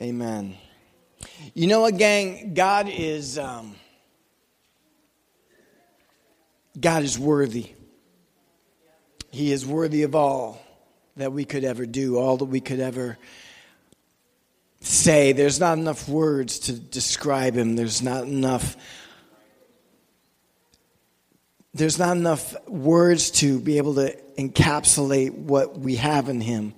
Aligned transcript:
Amen. 0.00 0.56
You 1.54 1.66
know 1.66 1.80
what, 1.80 1.96
gang? 1.96 2.54
God 2.54 2.88
is 2.88 3.36
um, 3.36 3.74
God 6.78 7.02
is 7.02 7.18
worthy. 7.18 7.72
He 9.32 9.50
is 9.50 9.66
worthy 9.66 10.04
of 10.04 10.14
all 10.14 10.62
that 11.16 11.32
we 11.32 11.44
could 11.44 11.64
ever 11.64 11.84
do, 11.84 12.16
all 12.16 12.36
that 12.36 12.44
we 12.44 12.60
could 12.60 12.78
ever 12.78 13.18
say. 14.80 15.32
There's 15.32 15.58
not 15.58 15.78
enough 15.78 16.08
words 16.08 16.60
to 16.60 16.72
describe 16.72 17.54
him. 17.54 17.74
There's 17.74 18.00
not 18.00 18.22
enough 18.22 18.76
there's 21.74 21.98
not 21.98 22.16
enough 22.16 22.54
words 22.68 23.30
to 23.30 23.60
be 23.60 23.78
able 23.78 23.94
to 23.96 24.16
encapsulate 24.38 25.32
what 25.32 25.78
we 25.78 25.96
have 25.96 26.28
in 26.28 26.40
him. 26.40 26.74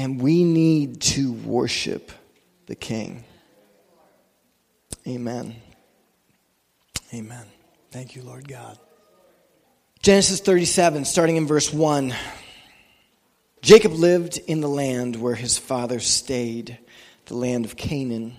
And 0.00 0.18
we 0.18 0.44
need 0.44 1.02
to 1.02 1.30
worship 1.30 2.10
the 2.64 2.74
King. 2.74 3.22
Amen. 5.06 5.56
Amen. 7.12 7.44
Thank 7.90 8.16
you, 8.16 8.22
Lord 8.22 8.48
God. 8.48 8.78
Genesis 10.00 10.40
37, 10.40 11.04
starting 11.04 11.36
in 11.36 11.46
verse 11.46 11.70
1. 11.70 12.14
Jacob 13.60 13.92
lived 13.92 14.38
in 14.38 14.62
the 14.62 14.70
land 14.70 15.16
where 15.16 15.34
his 15.34 15.58
father 15.58 16.00
stayed, 16.00 16.78
the 17.26 17.36
land 17.36 17.66
of 17.66 17.76
Canaan. 17.76 18.38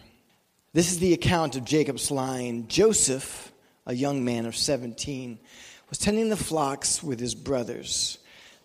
This 0.73 0.91
is 0.91 0.97
the 0.97 1.13
account 1.13 1.55
of 1.55 1.63
Jacob's 1.63 2.09
line. 2.09 2.69
Joseph, 2.69 3.53
a 3.85 3.93
young 3.93 4.25
man 4.25 4.47
of 4.47 4.55
17, 4.55 5.38
was 5.89 5.99
tending 5.99 6.30
the 6.30 6.35
flocks 6.35 7.03
with 7.03 7.19
his 7.19 7.35
brothers, 7.35 8.17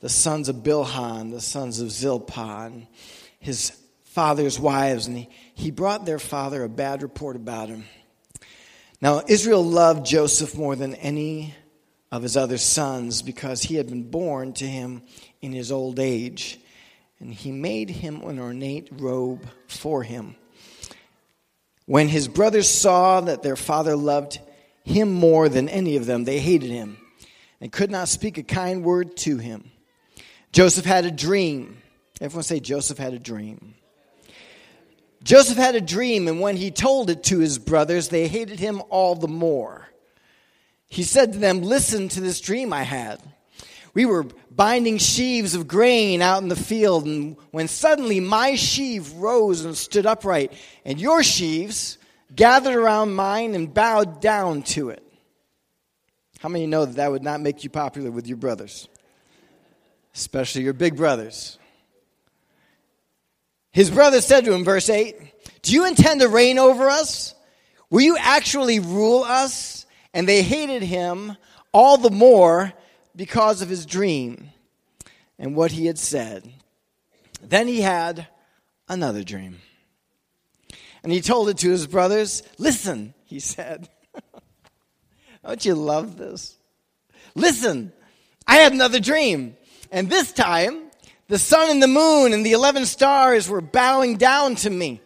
the 0.07 0.11
sons 0.11 0.49
of 0.49 0.63
Bilhah, 0.63 1.29
the 1.33 1.41
sons 1.41 1.81
of 1.81 1.91
Zilpah, 1.91 2.67
and 2.67 2.87
his 3.41 3.73
father's 4.05 4.57
wives, 4.57 5.09
and 5.09 5.17
he, 5.17 5.29
he 5.57 5.73
brought 5.73 6.07
their 6.07 6.21
father 6.21 6.63
a 6.63 6.69
bad 6.69 7.03
report 7.03 7.35
about 7.35 7.69
him. 7.69 7.83
Now, 9.01 9.23
Israel 9.27 9.65
loved 9.65 10.07
Joseph 10.07 10.55
more 10.55 10.77
than 10.77 10.95
any 10.95 11.57
of 12.13 12.23
his 12.23 12.37
other 12.37 12.57
sons 12.57 13.21
because 13.21 13.63
he 13.65 13.75
had 13.75 13.89
been 13.89 14.09
born 14.09 14.53
to 14.53 14.65
him 14.65 15.03
in 15.43 15.51
his 15.51 15.73
old 15.73 15.99
age, 15.99 16.61
and 17.19 17.35
he 17.35 17.51
made 17.51 17.91
him 17.91 18.23
an 18.23 18.39
ornate 18.39 18.89
robe 18.93 19.45
for 19.67 20.05
him. 20.05 20.37
When 21.87 22.07
his 22.07 22.29
brothers 22.29 22.69
saw 22.71 23.23
that 23.23 23.43
their 23.43 23.57
father 23.57 23.97
loved 23.97 24.39
him 24.85 25.13
more 25.13 25.49
than 25.49 25.69
any 25.69 25.97
of 25.97 26.07
them, 26.07 26.23
they 26.23 26.39
hated 26.39 26.71
him 26.71 26.97
and 27.61 27.73
could 27.73 27.91
not 27.91 28.07
speak 28.07 28.39
a 28.39 28.45
kind 28.45 28.85
word 28.85 29.17
to 29.17 29.39
him. 29.39 29.73
Joseph 30.53 30.85
had 30.85 31.05
a 31.05 31.11
dream. 31.11 31.83
Everyone 32.21 32.43
say, 32.43 32.61
Joseph 32.61 32.99
had 32.99 33.15
a 33.15 33.19
dream. 33.19 33.75
Joseph 35.23 35.57
had 35.57 35.75
a 35.75 35.81
dream, 35.81 36.29
and 36.29 36.41
when 36.41 36.57
he 36.57 36.71
told 36.71 37.11
it 37.11 37.25
to 37.25 37.39
his 37.39 37.59
brothers, 37.59 38.09
they 38.09 38.29
hated 38.29 38.61
him 38.61 38.83
all 38.91 39.15
the 39.15 39.29
more. 39.29 39.89
He 40.89 41.03
said 41.03 41.33
to 41.33 41.39
them, 41.39 41.63
Listen 41.63 42.09
to 42.11 42.21
this 42.21 42.41
dream 42.41 42.73
I 42.73 42.85
had. 42.85 43.21
We 43.93 44.05
were 44.05 44.27
binding 44.51 44.99
sheaves 44.99 45.55
of 45.55 45.67
grain 45.67 46.23
out 46.23 46.43
in 46.43 46.49
the 46.49 46.55
field, 46.55 47.07
and 47.07 47.37
when 47.51 47.67
suddenly 47.67 48.21
my 48.21 48.55
sheaf 48.55 49.11
rose 49.17 49.65
and 49.65 49.77
stood 49.77 50.07
upright, 50.07 50.53
and 50.85 51.01
your 51.01 51.23
sheaves 51.23 51.99
gathered 52.35 52.77
around 52.77 53.15
mine 53.15 53.55
and 53.55 53.73
bowed 53.73 54.21
down 54.21 54.63
to 54.63 54.91
it. 54.91 55.03
How 56.41 56.49
many 56.49 56.67
know 56.67 56.85
that 56.85 56.97
that 56.97 57.11
would 57.11 57.23
not 57.23 57.41
make 57.41 57.65
you 57.65 57.71
popular 57.71 58.11
with 58.11 58.27
your 58.27 58.37
brothers? 58.37 58.89
Especially 60.17 60.63
your 60.63 60.73
big 60.73 60.97
brothers. 60.97 61.59
His 63.71 63.91
brother 63.91 64.23
said 64.23 64.47
to 64.47 64.55
him, 64.55 64.65
verse 64.65 64.89
8, 64.89 65.15
Do 65.61 65.75
you 65.75 65.87
intend 65.87 66.23
to 66.23 66.29
reign 66.29 66.59
over 66.59 66.89
us? 66.89 67.35
Will 67.91 68.01
you 68.01 68.17
actually 68.19 68.81
rule 68.81 69.23
us? 69.23 69.85
And 70.15 70.27
they 70.27 70.43
hated 70.43 70.83
him 70.83 71.37
all 71.71 71.99
the 71.99 72.11
more 72.11 72.73
because 73.15 73.61
of 73.61 73.69
his 73.69 73.85
dream 73.85 74.49
and 75.39 75.55
what 75.55 75.73
he 75.73 75.85
had 75.85 75.99
said. 75.99 76.51
Then 77.43 77.69
he 77.69 77.83
had 77.83 78.27
another 78.89 79.23
dream. 79.23 79.59
And 81.03 81.13
he 81.13 81.21
told 81.21 81.51
it 81.51 81.59
to 81.59 81.71
his 81.71 81.87
brothers. 81.87 82.43
Listen, 82.57 83.13
he 83.27 83.39
said. 83.39 83.91
Don't 85.45 85.63
you 85.67 85.75
love 85.75 86.17
this? 86.17 86.57
Listen, 87.35 87.93
I 88.47 88.57
had 88.57 88.73
another 88.73 88.99
dream. 88.99 89.59
And 89.91 90.11
this 90.11 90.33
time, 90.33 90.91
the 91.29 91.39
sun 91.39 91.71
and 91.71 91.83
the 91.83 91.89
moon 91.89 92.33
and 92.33 92.45
the 92.45 92.53
11 92.53 92.87
stars 92.87 93.49
were 93.49 93.61
bowing 93.61 94.17
down 94.17 94.55
to 94.57 94.71
me. 94.71 95.01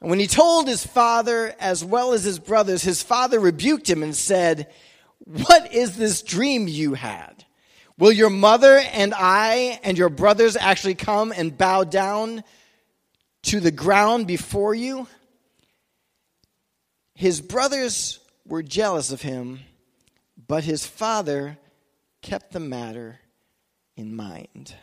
And 0.00 0.10
when 0.10 0.18
he 0.18 0.26
told 0.26 0.68
his 0.68 0.86
father 0.86 1.54
as 1.58 1.84
well 1.84 2.12
as 2.12 2.24
his 2.24 2.38
brothers, 2.38 2.82
his 2.82 3.02
father 3.02 3.40
rebuked 3.40 3.88
him 3.88 4.02
and 4.02 4.14
said, 4.14 4.72
What 5.24 5.72
is 5.72 5.96
this 5.96 6.22
dream 6.22 6.68
you 6.68 6.94
had? 6.94 7.44
Will 7.98 8.12
your 8.12 8.30
mother 8.30 8.78
and 8.78 9.14
I 9.16 9.80
and 9.82 9.96
your 9.96 10.10
brothers 10.10 10.56
actually 10.56 10.94
come 10.94 11.32
and 11.32 11.56
bow 11.56 11.84
down 11.84 12.44
to 13.44 13.60
the 13.60 13.70
ground 13.70 14.26
before 14.26 14.74
you? 14.74 15.06
His 17.14 17.40
brothers 17.40 18.20
were 18.46 18.62
jealous 18.62 19.10
of 19.10 19.22
him, 19.22 19.60
but 20.46 20.64
his 20.64 20.86
father 20.86 21.56
kept 22.20 22.52
the 22.52 22.60
matter 22.60 23.18
in 23.96 24.14
mind. 24.14 24.74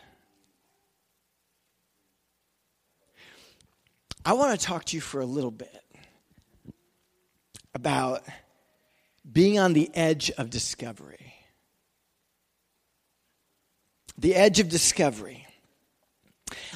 I 4.25 4.34
want 4.34 4.59
to 4.59 4.66
talk 4.66 4.85
to 4.85 4.97
you 4.97 5.01
for 5.01 5.22
a 5.22 5.25
little 5.25 5.51
bit 5.51 5.84
about 7.75 8.24
being 9.29 9.59
on 9.59 9.74
the 9.74 9.90
edge 9.94 10.31
of 10.31 10.50
discovery. 10.50 11.34
The 14.18 14.35
edge 14.35 14.59
of 14.59 14.69
discovery. 14.69 15.45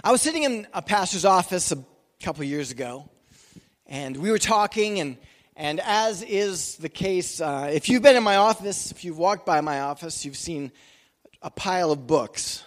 I 0.04 0.12
was 0.12 0.22
sitting 0.22 0.44
in 0.44 0.68
a 0.74 0.82
pastor's 0.82 1.26
office 1.26 1.72
a 1.72 1.84
couple 2.22 2.44
years 2.44 2.72
ago, 2.72 3.10
and 3.86 4.18
we 4.18 4.32
were 4.32 4.40
talking, 4.40 5.00
and, 5.00 5.18
and 5.56 5.80
as 5.80 6.24
is 6.24 6.76
the 6.76 6.90
case, 6.90 7.40
uh, 7.40 7.70
if 7.72 7.90
you've 7.90 8.02
been 8.02 8.16
in 8.16 8.24
my 8.24 8.38
office, 8.38 8.92
if 8.92 9.06
you've 9.06 9.18
walked 9.18 9.46
by 9.46 9.62
my 9.62 9.82
office, 9.82 10.26
you've 10.26 10.38
seen 10.38 10.72
a 11.42 11.50
pile 11.50 11.92
of 11.92 12.08
books. 12.08 12.64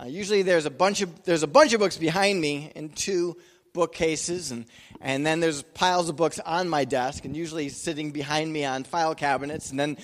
Uh, 0.00 0.06
usually 0.06 0.42
there's 0.42 0.66
a 0.66 0.70
bunch 0.70 1.02
of 1.02 1.24
there's 1.24 1.42
a 1.42 1.46
bunch 1.48 1.72
of 1.72 1.80
books 1.80 1.96
behind 1.96 2.40
me 2.40 2.72
in 2.74 2.88
two 2.88 3.36
bookcases, 3.72 4.50
and, 4.50 4.66
and 5.00 5.24
then 5.24 5.40
there's 5.40 5.62
piles 5.62 6.08
of 6.08 6.16
books 6.16 6.38
on 6.40 6.68
my 6.68 6.84
desk, 6.84 7.24
and 7.24 7.36
usually 7.36 7.68
sitting 7.68 8.10
behind 8.10 8.52
me 8.52 8.64
on 8.64 8.84
file 8.84 9.14
cabinets. 9.14 9.70
And 9.70 9.78
then 9.78 9.98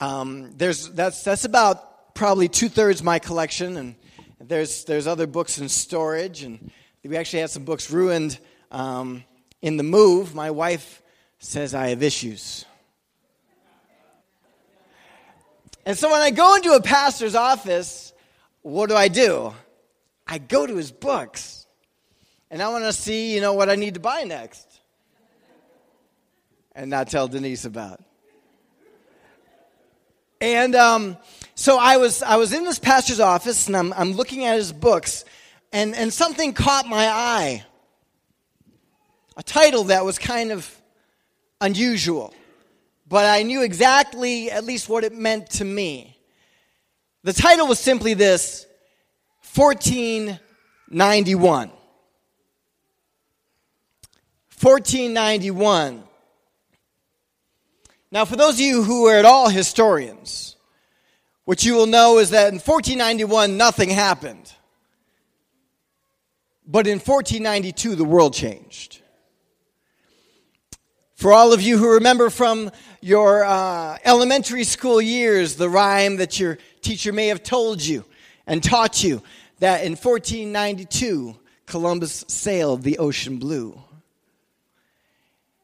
um, 0.00 0.52
there's, 0.56 0.88
that's, 0.90 1.22
that's 1.22 1.44
about 1.44 2.14
probably 2.14 2.48
two 2.48 2.68
thirds 2.68 3.02
my 3.02 3.18
collection, 3.18 3.76
and 3.76 3.94
there's, 4.40 4.84
there's 4.84 5.06
other 5.06 5.26
books 5.26 5.58
in 5.58 5.68
storage, 5.68 6.42
and 6.42 6.70
we 7.04 7.16
actually 7.16 7.40
had 7.40 7.50
some 7.50 7.64
books 7.64 7.90
ruined 7.90 8.38
um, 8.70 9.24
in 9.62 9.76
the 9.76 9.82
move. 9.82 10.34
My 10.34 10.50
wife 10.50 11.02
says 11.38 11.74
I 11.74 11.88
have 11.88 12.02
issues. 12.02 12.64
And 15.86 15.96
so 15.96 16.10
when 16.10 16.20
I 16.20 16.30
go 16.32 16.56
into 16.56 16.72
a 16.72 16.82
pastor's 16.82 17.36
office, 17.36 18.12
what 18.62 18.88
do 18.88 18.96
I 18.96 19.06
do? 19.06 19.54
I 20.26 20.38
go 20.38 20.66
to 20.66 20.74
his 20.74 20.90
books 20.90 21.66
and 22.50 22.60
I 22.60 22.68
want 22.68 22.84
to 22.84 22.92
see, 22.92 23.32
you 23.32 23.40
know, 23.40 23.52
what 23.52 23.70
I 23.70 23.76
need 23.76 23.94
to 23.94 24.00
buy 24.00 24.24
next. 24.24 24.66
And 26.74 26.90
not 26.90 27.08
tell 27.08 27.28
Denise 27.28 27.64
about. 27.64 28.02
And 30.40 30.74
um, 30.74 31.16
so 31.54 31.78
I 31.78 31.96
was, 31.96 32.22
I 32.22 32.36
was 32.36 32.52
in 32.52 32.64
this 32.64 32.78
pastor's 32.78 33.20
office, 33.20 33.66
and 33.66 33.76
I'm, 33.76 33.92
I'm 33.94 34.12
looking 34.12 34.44
at 34.44 34.56
his 34.56 34.72
books, 34.72 35.24
and, 35.72 35.94
and 35.94 36.12
something 36.12 36.52
caught 36.52 36.86
my 36.86 37.06
eye. 37.06 37.64
A 39.38 39.42
title 39.42 39.84
that 39.84 40.04
was 40.04 40.18
kind 40.18 40.52
of 40.52 40.70
unusual, 41.60 42.34
but 43.08 43.24
I 43.24 43.42
knew 43.42 43.62
exactly, 43.62 44.50
at 44.50 44.64
least, 44.64 44.88
what 44.88 45.04
it 45.04 45.12
meant 45.12 45.50
to 45.50 45.64
me. 45.64 46.18
The 47.22 47.32
title 47.32 47.66
was 47.66 47.78
simply 47.78 48.14
this 48.14 48.66
1491. 49.54 51.70
1491. 54.60 56.02
Now, 58.10 58.24
for 58.24 58.36
those 58.36 58.54
of 58.54 58.60
you 58.60 58.82
who 58.82 59.06
are 59.06 59.16
at 59.16 59.24
all 59.24 59.48
historians, 59.48 60.56
what 61.44 61.64
you 61.64 61.74
will 61.74 61.86
know 61.86 62.18
is 62.18 62.30
that 62.30 62.48
in 62.48 62.54
1491, 62.54 63.56
nothing 63.56 63.90
happened. 63.90 64.52
But 66.66 66.86
in 66.86 66.98
1492, 66.98 67.94
the 67.94 68.04
world 68.04 68.34
changed. 68.34 69.00
For 71.16 71.32
all 71.32 71.54
of 71.54 71.62
you 71.62 71.78
who 71.78 71.94
remember 71.94 72.28
from 72.28 72.70
your 73.00 73.42
uh, 73.42 73.96
elementary 74.04 74.64
school 74.64 75.00
years, 75.00 75.56
the 75.56 75.70
rhyme 75.70 76.18
that 76.18 76.38
your 76.38 76.58
teacher 76.82 77.10
may 77.10 77.28
have 77.28 77.42
told 77.42 77.80
you 77.82 78.04
and 78.46 78.62
taught 78.62 79.02
you 79.02 79.22
that 79.58 79.84
in 79.84 79.92
1492, 79.92 81.34
Columbus 81.64 82.26
sailed 82.28 82.82
the 82.82 82.98
ocean 82.98 83.38
blue. 83.38 83.80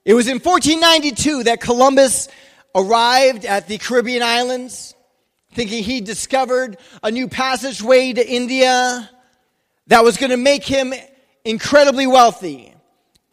It 0.06 0.14
was 0.14 0.26
in 0.26 0.38
1492 0.38 1.44
that 1.44 1.60
Columbus 1.60 2.28
arrived 2.74 3.44
at 3.44 3.68
the 3.68 3.76
Caribbean 3.76 4.22
islands, 4.22 4.94
thinking 5.52 5.84
he 5.84 6.00
discovered 6.00 6.78
a 7.02 7.10
new 7.10 7.28
passageway 7.28 8.14
to 8.14 8.26
India 8.26 9.10
that 9.88 10.02
was 10.02 10.16
going 10.16 10.30
to 10.30 10.38
make 10.38 10.64
him 10.64 10.94
incredibly 11.44 12.06
wealthy, 12.06 12.72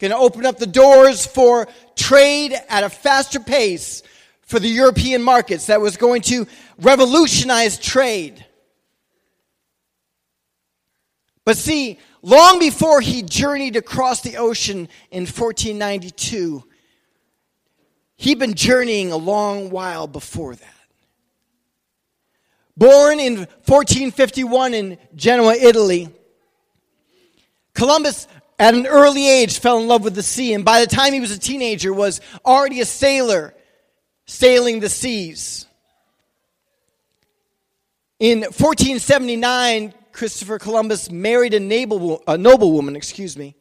going 0.00 0.10
to 0.10 0.16
open 0.16 0.46
up 0.46 0.58
the 0.58 0.66
doors 0.66 1.26
for 1.26 1.68
trade 1.94 2.54
at 2.68 2.82
a 2.82 2.88
faster 2.88 3.38
pace 3.38 4.02
for 4.40 4.58
the 4.58 4.68
European 4.68 5.22
markets, 5.22 5.66
that 5.66 5.80
was 5.80 5.96
going 5.96 6.22
to 6.22 6.46
revolutionize 6.78 7.78
trade. 7.78 8.44
But 11.44 11.56
see, 11.56 11.98
long 12.22 12.58
before 12.58 13.00
he 13.00 13.22
journeyed 13.22 13.76
across 13.76 14.22
the 14.22 14.38
ocean 14.38 14.88
in 15.10 15.22
1492, 15.22 16.64
he'd 18.16 18.38
been 18.38 18.54
journeying 18.54 19.12
a 19.12 19.16
long 19.16 19.70
while 19.70 20.06
before 20.06 20.56
that. 20.56 20.74
Born 22.76 23.20
in 23.20 23.36
1451 23.36 24.74
in 24.74 24.98
Genoa, 25.14 25.54
Italy, 25.54 26.08
Columbus 27.74 28.26
at 28.60 28.74
an 28.74 28.86
early 28.86 29.26
age 29.26 29.58
fell 29.58 29.78
in 29.78 29.88
love 29.88 30.04
with 30.04 30.14
the 30.14 30.22
sea 30.22 30.52
and 30.52 30.66
by 30.66 30.80
the 30.80 30.86
time 30.86 31.14
he 31.14 31.20
was 31.20 31.32
a 31.32 31.38
teenager 31.38 31.94
was 31.94 32.20
already 32.44 32.80
a 32.80 32.84
sailor 32.84 33.54
sailing 34.26 34.80
the 34.80 34.88
seas. 34.88 35.66
In 38.18 38.40
1479, 38.40 39.94
Christopher 40.12 40.58
Columbus 40.58 41.10
married 41.10 41.54
a, 41.54 41.60
noble, 41.60 42.22
noblewoman, 42.28 42.96
excuse 42.96 43.34
me, 43.34 43.56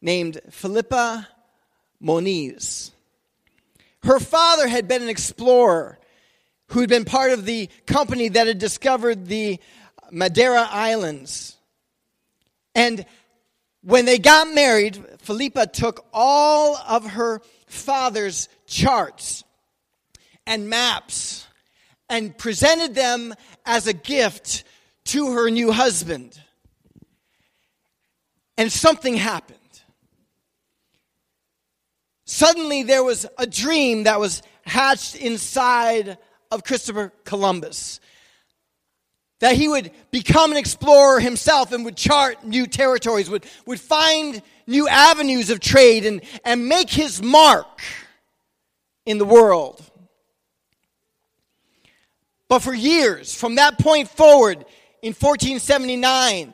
named 0.00 0.40
Philippa 0.48 1.28
Moniz. 2.00 2.92
Her 4.02 4.18
father 4.18 4.66
had 4.66 4.88
been 4.88 5.02
an 5.02 5.10
explorer 5.10 5.98
who 6.68 6.80
had 6.80 6.88
been 6.88 7.04
part 7.04 7.32
of 7.32 7.44
the 7.44 7.68
company 7.84 8.30
that 8.30 8.46
had 8.46 8.58
discovered 8.58 9.26
the 9.26 9.60
Madeira 10.10 10.66
Islands. 10.70 11.58
And 12.74 13.04
when 13.82 14.04
they 14.04 14.18
got 14.18 14.52
married, 14.52 15.02
Philippa 15.20 15.66
took 15.68 16.06
all 16.12 16.76
of 16.76 17.04
her 17.06 17.40
father's 17.66 18.48
charts 18.66 19.44
and 20.46 20.68
maps 20.68 21.46
and 22.08 22.36
presented 22.36 22.94
them 22.94 23.34
as 23.64 23.86
a 23.86 23.92
gift 23.92 24.64
to 25.04 25.32
her 25.32 25.48
new 25.50 25.72
husband. 25.72 26.40
And 28.58 28.70
something 28.70 29.16
happened. 29.16 29.58
Suddenly, 32.26 32.82
there 32.82 33.02
was 33.02 33.26
a 33.38 33.46
dream 33.46 34.04
that 34.04 34.20
was 34.20 34.42
hatched 34.64 35.16
inside 35.16 36.18
of 36.50 36.64
Christopher 36.64 37.12
Columbus 37.24 38.00
that 39.40 39.56
he 39.56 39.68
would 39.68 39.90
become 40.10 40.52
an 40.52 40.56
explorer 40.56 41.20
himself 41.20 41.72
and 41.72 41.84
would 41.84 41.96
chart 41.96 42.44
new 42.44 42.66
territories, 42.66 43.28
would, 43.28 43.44
would 43.66 43.80
find 43.80 44.40
new 44.66 44.86
avenues 44.88 45.50
of 45.50 45.60
trade, 45.60 46.06
and, 46.06 46.22
and 46.44 46.68
make 46.68 46.88
his 46.88 47.22
mark 47.22 47.82
in 49.04 49.18
the 49.18 49.24
world. 49.24 49.82
But 52.48 52.60
for 52.60 52.74
years, 52.74 53.34
from 53.34 53.56
that 53.56 53.78
point 53.78 54.08
forward, 54.08 54.64
in 55.02 55.14
1479 55.14 56.52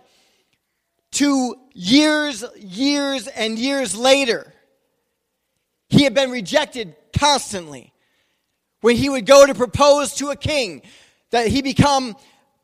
to 1.13 1.57
years, 1.73 2.45
years, 2.57 3.27
and 3.27 3.59
years 3.59 3.97
later, 3.97 4.53
he 5.89 6.05
had 6.05 6.15
been 6.15 6.31
rejected 6.31 6.95
constantly. 7.17 7.93
When 8.83 8.97
he 8.97 9.09
would 9.09 9.27
go 9.27 9.47
to 9.47 9.55
propose 9.55 10.15
to 10.17 10.29
a 10.29 10.37
king, 10.37 10.83
that 11.31 11.49
he 11.49 11.63
become, 11.63 12.17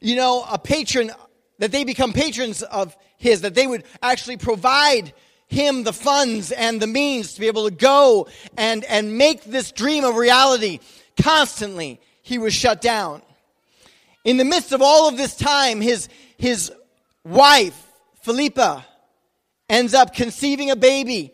you 0.02 0.16
know, 0.16 0.44
a 0.50 0.58
patron, 0.58 1.10
that 1.58 1.72
they 1.72 1.84
become 1.84 2.12
patrons 2.12 2.62
of 2.62 2.96
his, 3.18 3.42
that 3.42 3.54
they 3.54 3.66
would 3.66 3.84
actually 4.02 4.36
provide 4.36 5.12
him 5.48 5.84
the 5.84 5.92
funds 5.92 6.50
and 6.50 6.80
the 6.80 6.86
means 6.86 7.34
to 7.34 7.40
be 7.40 7.46
able 7.46 7.68
to 7.68 7.74
go 7.74 8.26
and, 8.56 8.84
and 8.84 9.16
make 9.16 9.44
this 9.44 9.70
dream 9.70 10.04
a 10.04 10.12
reality 10.12 10.80
constantly 11.20 12.00
he 12.22 12.38
was 12.38 12.54
shut 12.54 12.80
down. 12.80 13.22
In 14.24 14.38
the 14.38 14.44
midst 14.44 14.72
of 14.72 14.82
all 14.82 15.08
of 15.08 15.16
this 15.16 15.36
time, 15.36 15.80
his, 15.80 16.08
his 16.36 16.72
wife, 17.24 17.80
Philippa, 18.22 18.84
ends 19.68 19.94
up 19.94 20.14
conceiving 20.14 20.70
a 20.70 20.76
baby 20.76 21.32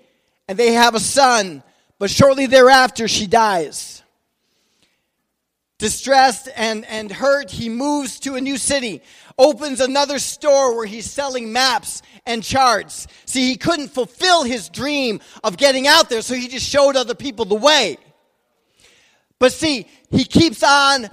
and 0.49 0.59
they 0.59 0.73
have 0.73 0.94
a 0.94 1.00
son, 1.00 1.62
but 1.99 2.11
shortly 2.11 2.47
thereafter 2.47 3.09
she 3.09 3.26
dies. 3.26 3.98
Distressed 5.78 6.48
and, 6.56 6.84
and 6.86 7.10
hurt, 7.10 7.52
he 7.52 7.69
moves 7.69 8.19
to 8.20 8.34
a 8.34 8.40
new 8.40 8.56
city, 8.56 9.00
opens 9.38 9.80
another 9.80 10.19
store 10.19 10.75
where 10.75 10.86
he's 10.86 11.08
selling 11.08 11.52
maps 11.52 12.02
and 12.26 12.42
charts. 12.42 13.06
See, 13.26 13.48
he 13.48 13.56
couldn't 13.56 13.88
fulfill 13.88 14.42
his 14.42 14.69
dream 14.69 15.20
of 15.44 15.56
getting 15.56 15.86
out 15.86 16.10
there, 16.10 16.20
so 16.22 16.34
he 16.34 16.48
just 16.48 16.69
showed 16.69 16.96
other 16.96 17.14
people 17.14 17.44
the 17.44 17.54
way. 17.54 17.96
But 19.38 19.52
see, 19.52 19.86
he 20.10 20.25
keeps 20.25 20.64
on 20.64 21.08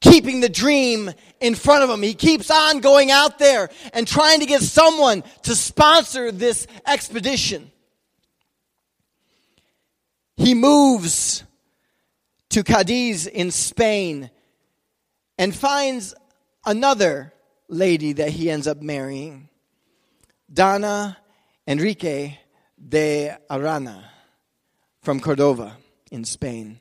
keeping 0.00 0.40
the 0.40 0.48
dream 0.48 1.10
in 1.40 1.54
front 1.54 1.84
of 1.84 1.90
him. 1.90 2.02
He 2.02 2.14
keeps 2.14 2.50
on 2.50 2.80
going 2.80 3.12
out 3.12 3.38
there 3.38 3.70
and 3.92 4.06
trying 4.06 4.40
to 4.40 4.46
get 4.46 4.62
someone 4.62 5.22
to 5.42 5.54
sponsor 5.54 6.32
this 6.32 6.66
expedition. 6.86 7.70
He 10.36 10.54
moves 10.54 11.44
to 12.52 12.62
Cadiz 12.62 13.26
in 13.26 13.50
Spain 13.50 14.30
and 15.38 15.54
finds 15.54 16.14
another 16.66 17.32
lady 17.68 18.12
that 18.12 18.28
he 18.28 18.50
ends 18.50 18.66
up 18.66 18.82
marrying, 18.82 19.48
Donna 20.52 21.16
Enrique 21.66 22.36
de 22.88 23.34
Arana 23.50 24.04
from 25.02 25.18
Cordova 25.18 25.76
in 26.10 26.24
Spain. 26.24 26.78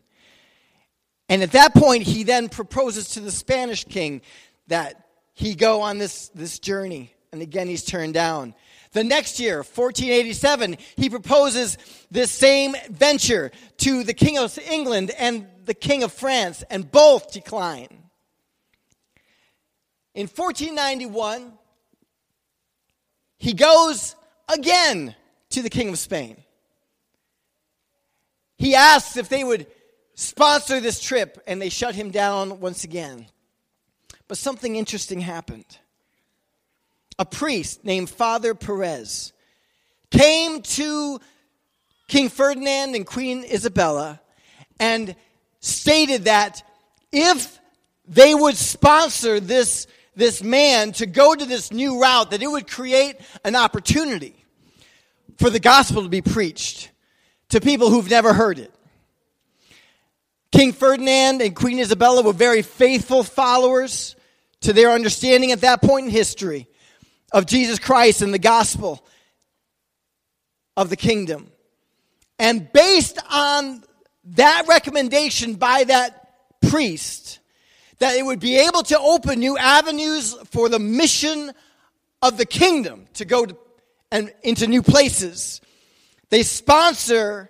And 1.30 1.42
at 1.42 1.54
that 1.54 1.74
point, 1.74 2.04
he 2.04 2.24
then 2.24 2.50
proposes 2.50 3.12
to 3.12 3.22
the 3.22 3.32
Spanish 3.32 3.86
king 3.86 4.22
that 4.68 5.06
he 5.34 5.56
go 5.56 5.82
on 5.82 5.98
this, 5.98 6.28
this 6.36 6.60
journey. 6.60 7.14
And 7.32 7.42
again, 7.42 7.68
he's 7.68 7.86
turned 7.86 8.14
down. 8.14 8.54
The 8.92 9.06
next 9.06 9.40
year, 9.40 9.58
1487, 9.60 10.76
he 10.98 11.10
proposes 11.10 11.78
this 12.12 12.30
same 12.30 12.76
venture 12.90 13.52
to 13.78 14.04
the 14.04 14.14
King 14.14 14.38
of 14.38 14.58
England 14.70 15.12
and 15.18 15.48
the 15.66 15.74
King 15.74 16.04
of 16.04 16.12
France, 16.12 16.64
and 16.70 16.90
both 16.90 17.32
decline. 17.32 17.90
In 20.14 20.28
1491, 20.28 21.54
he 23.38 23.54
goes 23.54 24.16
again 24.48 25.16
to 25.50 25.62
the 25.62 25.70
King 25.70 25.90
of 25.90 25.98
Spain. 25.98 26.38
He 28.58 28.76
asks 28.76 29.18
if 29.18 29.30
they 29.30 29.44
would 29.44 29.68
sponsor 30.16 30.80
this 30.80 31.02
trip, 31.02 31.42
and 31.48 31.62
they 31.62 31.70
shut 31.70 31.96
him 31.96 32.12
down 32.12 32.60
once 32.60 32.84
again. 32.84 33.28
But 34.28 34.38
something 34.38 34.76
interesting 34.76 35.22
happened. 35.22 35.66
A 37.18 37.26
priest 37.26 37.84
named 37.84 38.10
Father 38.10 38.54
Perez 38.54 39.34
came 40.12 40.62
to 40.62 41.20
King 42.08 42.30
Ferdinand 42.30 42.96
and 42.96 43.06
Queen 43.06 43.44
Isabella 43.44 44.22
and 44.80 45.16
stated 45.62 46.26
that 46.26 46.64
if 47.12 47.60
they 48.08 48.36
would 48.36 48.58
sponsor 48.58 49.40
this, 49.40 49.88
this 50.16 50.44
man 50.44 50.92
to 50.94 51.06
go 51.06 51.34
to 51.34 51.46
this 51.46 51.72
new 51.72 52.02
route, 52.02 52.32
that 52.32 52.44
it 52.44 52.48
would 52.48 52.68
create 52.68 53.16
an 53.46 53.56
opportunity 53.56 54.36
for 55.38 55.50
the 55.50 55.60
gospel 55.60 56.04
to 56.04 56.10
be 56.10 56.22
preached 56.22 56.92
to 57.50 57.62
people 57.62 57.90
who've 57.90 58.10
never 58.10 58.34
heard 58.34 58.60
it. 58.60 58.74
King 60.52 60.74
Ferdinand 60.74 61.42
and 61.42 61.56
Queen 61.56 61.80
Isabella 61.80 62.22
were 62.22 62.34
very 62.34 62.62
faithful 62.62 63.24
followers 63.24 64.16
to 64.62 64.74
their 64.74 64.92
understanding 64.92 65.52
at 65.52 65.62
that 65.62 65.82
point 65.82 66.08
in 66.08 66.12
history 66.12 66.68
of 67.32 67.46
Jesus 67.46 67.80
Christ 67.80 68.22
and 68.22 68.34
the 68.34 68.40
gospel 68.40 69.06
of 70.76 70.90
the 70.90 70.98
kingdom. 70.98 71.50
And 72.38 72.72
based 72.72 73.18
on 73.30 73.84
that 74.24 74.66
recommendation 74.68 75.56
by 75.56 75.84
that 75.86 76.34
priest, 76.70 77.40
that 78.00 78.16
it 78.16 78.26
would 78.26 78.40
be 78.40 78.58
able 78.58 78.84
to 78.84 79.00
open 79.00 79.40
new 79.40 79.58
avenues 79.58 80.34
for 80.52 80.70
the 80.70 80.80
mission 80.80 81.52
of 82.22 82.38
the 82.38 82.46
kingdom 82.46 83.08
to 83.16 83.26
go 83.26 83.46
to, 83.46 83.58
and 84.12 84.34
into 84.44 84.68
new 84.68 84.82
places. 84.82 85.62
They 86.30 86.44
sponsor 86.44 87.50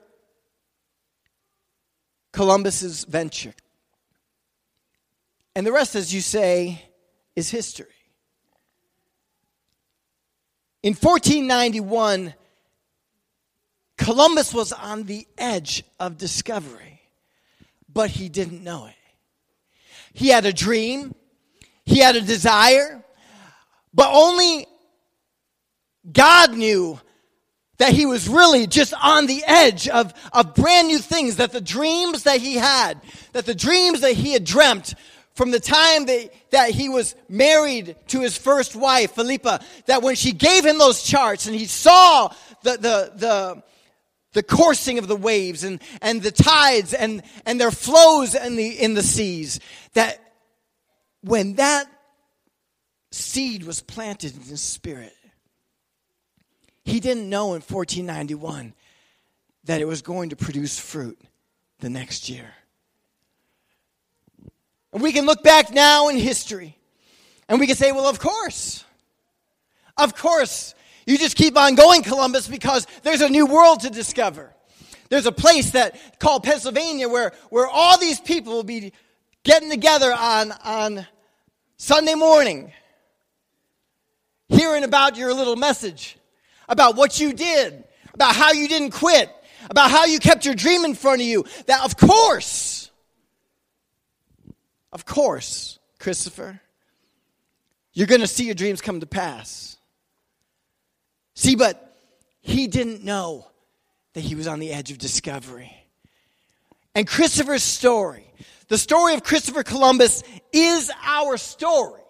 Columbus's 2.31 3.03
venture. 3.03 3.53
And 5.55 5.67
the 5.67 5.71
rest, 5.71 5.95
as 5.95 6.13
you 6.13 6.21
say, 6.21 6.81
is 7.35 7.49
history. 7.49 7.87
In 10.83 10.93
1491, 10.93 12.33
Columbus 14.01 14.53
was 14.53 14.73
on 14.73 15.03
the 15.03 15.27
edge 15.37 15.83
of 15.99 16.17
discovery, 16.17 17.01
but 17.91 18.09
he 18.09 18.29
didn't 18.29 18.63
know 18.63 18.87
it. 18.87 18.95
He 20.13 20.29
had 20.29 20.45
a 20.45 20.53
dream, 20.53 21.13
he 21.85 21.99
had 21.99 22.15
a 22.15 22.21
desire, 22.21 23.03
but 23.93 24.09
only 24.11 24.65
God 26.11 26.53
knew 26.53 26.99
that 27.77 27.93
he 27.93 28.05
was 28.05 28.27
really 28.27 28.67
just 28.67 28.93
on 28.93 29.27
the 29.27 29.43
edge 29.45 29.87
of, 29.87 30.13
of 30.33 30.55
brand 30.55 30.87
new 30.87 30.99
things, 30.99 31.37
that 31.37 31.51
the 31.51 31.61
dreams 31.61 32.23
that 32.23 32.39
he 32.39 32.55
had, 32.55 32.99
that 33.33 33.45
the 33.45 33.55
dreams 33.55 34.01
that 34.01 34.13
he 34.13 34.33
had 34.33 34.43
dreamt 34.43 34.95
from 35.35 35.51
the 35.51 35.59
time 35.59 36.05
that, 36.05 36.31
that 36.51 36.71
he 36.71 36.89
was 36.89 37.15
married 37.29 37.95
to 38.07 38.19
his 38.21 38.37
first 38.37 38.75
wife, 38.75 39.11
Philippa, 39.11 39.61
that 39.85 40.01
when 40.01 40.15
she 40.15 40.31
gave 40.31 40.65
him 40.65 40.77
those 40.77 41.03
charts 41.03 41.47
and 41.47 41.55
he 41.55 41.65
saw 41.65 42.27
the, 42.63 42.71
the, 42.71 43.11
the, 43.15 43.63
the 44.33 44.43
coursing 44.43 44.97
of 44.97 45.07
the 45.07 45.15
waves 45.15 45.63
and, 45.63 45.81
and 46.01 46.21
the 46.21 46.31
tides 46.31 46.93
and, 46.93 47.21
and 47.45 47.59
their 47.59 47.71
flows 47.71 48.35
in 48.35 48.55
the, 48.55 48.69
in 48.69 48.93
the 48.93 49.03
seas, 49.03 49.59
that 49.93 50.19
when 51.21 51.55
that 51.55 51.85
seed 53.11 53.63
was 53.63 53.81
planted 53.81 54.35
in 54.35 54.41
his 54.43 54.61
spirit, 54.61 55.15
he 56.83 56.99
didn't 56.99 57.29
know 57.29 57.53
in 57.53 57.61
1491 57.61 58.73
that 59.65 59.81
it 59.81 59.85
was 59.85 60.01
going 60.01 60.29
to 60.29 60.35
produce 60.35 60.79
fruit 60.79 61.19
the 61.79 61.89
next 61.89 62.29
year. 62.29 62.53
And 64.93 65.01
we 65.01 65.11
can 65.11 65.25
look 65.25 65.43
back 65.43 65.71
now 65.71 66.09
in 66.09 66.17
history 66.17 66.77
and 67.47 67.59
we 67.59 67.67
can 67.67 67.75
say, 67.75 67.91
well, 67.91 68.07
of 68.07 68.19
course. 68.19 68.83
Of 69.97 70.15
course. 70.15 70.73
You 71.11 71.17
just 71.17 71.35
keep 71.35 71.57
on 71.57 71.75
going, 71.75 72.03
Columbus, 72.03 72.47
because 72.47 72.87
there's 73.03 73.19
a 73.19 73.27
new 73.27 73.45
world 73.45 73.81
to 73.81 73.89
discover. 73.89 74.53
There's 75.09 75.25
a 75.25 75.31
place 75.33 75.71
that 75.71 76.19
called 76.21 76.43
Pennsylvania 76.43 77.09
where, 77.09 77.33
where 77.49 77.67
all 77.67 77.97
these 77.97 78.21
people 78.21 78.53
will 78.53 78.63
be 78.63 78.93
getting 79.43 79.69
together 79.69 80.13
on, 80.13 80.53
on 80.63 81.05
Sunday 81.75 82.13
morning, 82.13 82.71
hearing 84.47 84.85
about 84.85 85.17
your 85.17 85.33
little 85.33 85.57
message, 85.57 86.17
about 86.69 86.95
what 86.95 87.19
you 87.19 87.33
did, 87.33 87.83
about 88.13 88.33
how 88.33 88.53
you 88.53 88.69
didn't 88.69 88.91
quit, 88.91 89.29
about 89.69 89.91
how 89.91 90.05
you 90.05 90.17
kept 90.17 90.45
your 90.45 90.55
dream 90.55 90.85
in 90.85 90.95
front 90.95 91.19
of 91.19 91.27
you. 91.27 91.43
That, 91.65 91.83
of 91.83 91.97
course, 91.97 92.89
of 94.93 95.05
course, 95.05 95.77
Christopher, 95.99 96.61
you're 97.91 98.07
going 98.07 98.21
to 98.21 98.27
see 98.27 98.45
your 98.45 98.55
dreams 98.55 98.79
come 98.79 99.01
to 99.01 99.05
pass. 99.05 99.75
See, 101.41 101.55
but 101.55 101.97
he 102.41 102.67
didn't 102.67 103.03
know 103.03 103.47
that 104.13 104.21
he 104.21 104.35
was 104.35 104.45
on 104.45 104.59
the 104.59 104.71
edge 104.71 104.91
of 104.91 104.99
discovery. 104.99 105.75
And 106.93 107.07
Christopher's 107.07 107.63
story, 107.63 108.31
the 108.67 108.77
story 108.77 109.15
of 109.15 109.23
Christopher 109.23 109.63
Columbus, 109.63 110.21
is 110.53 110.91
our 111.03 111.37
story. 111.37 112.03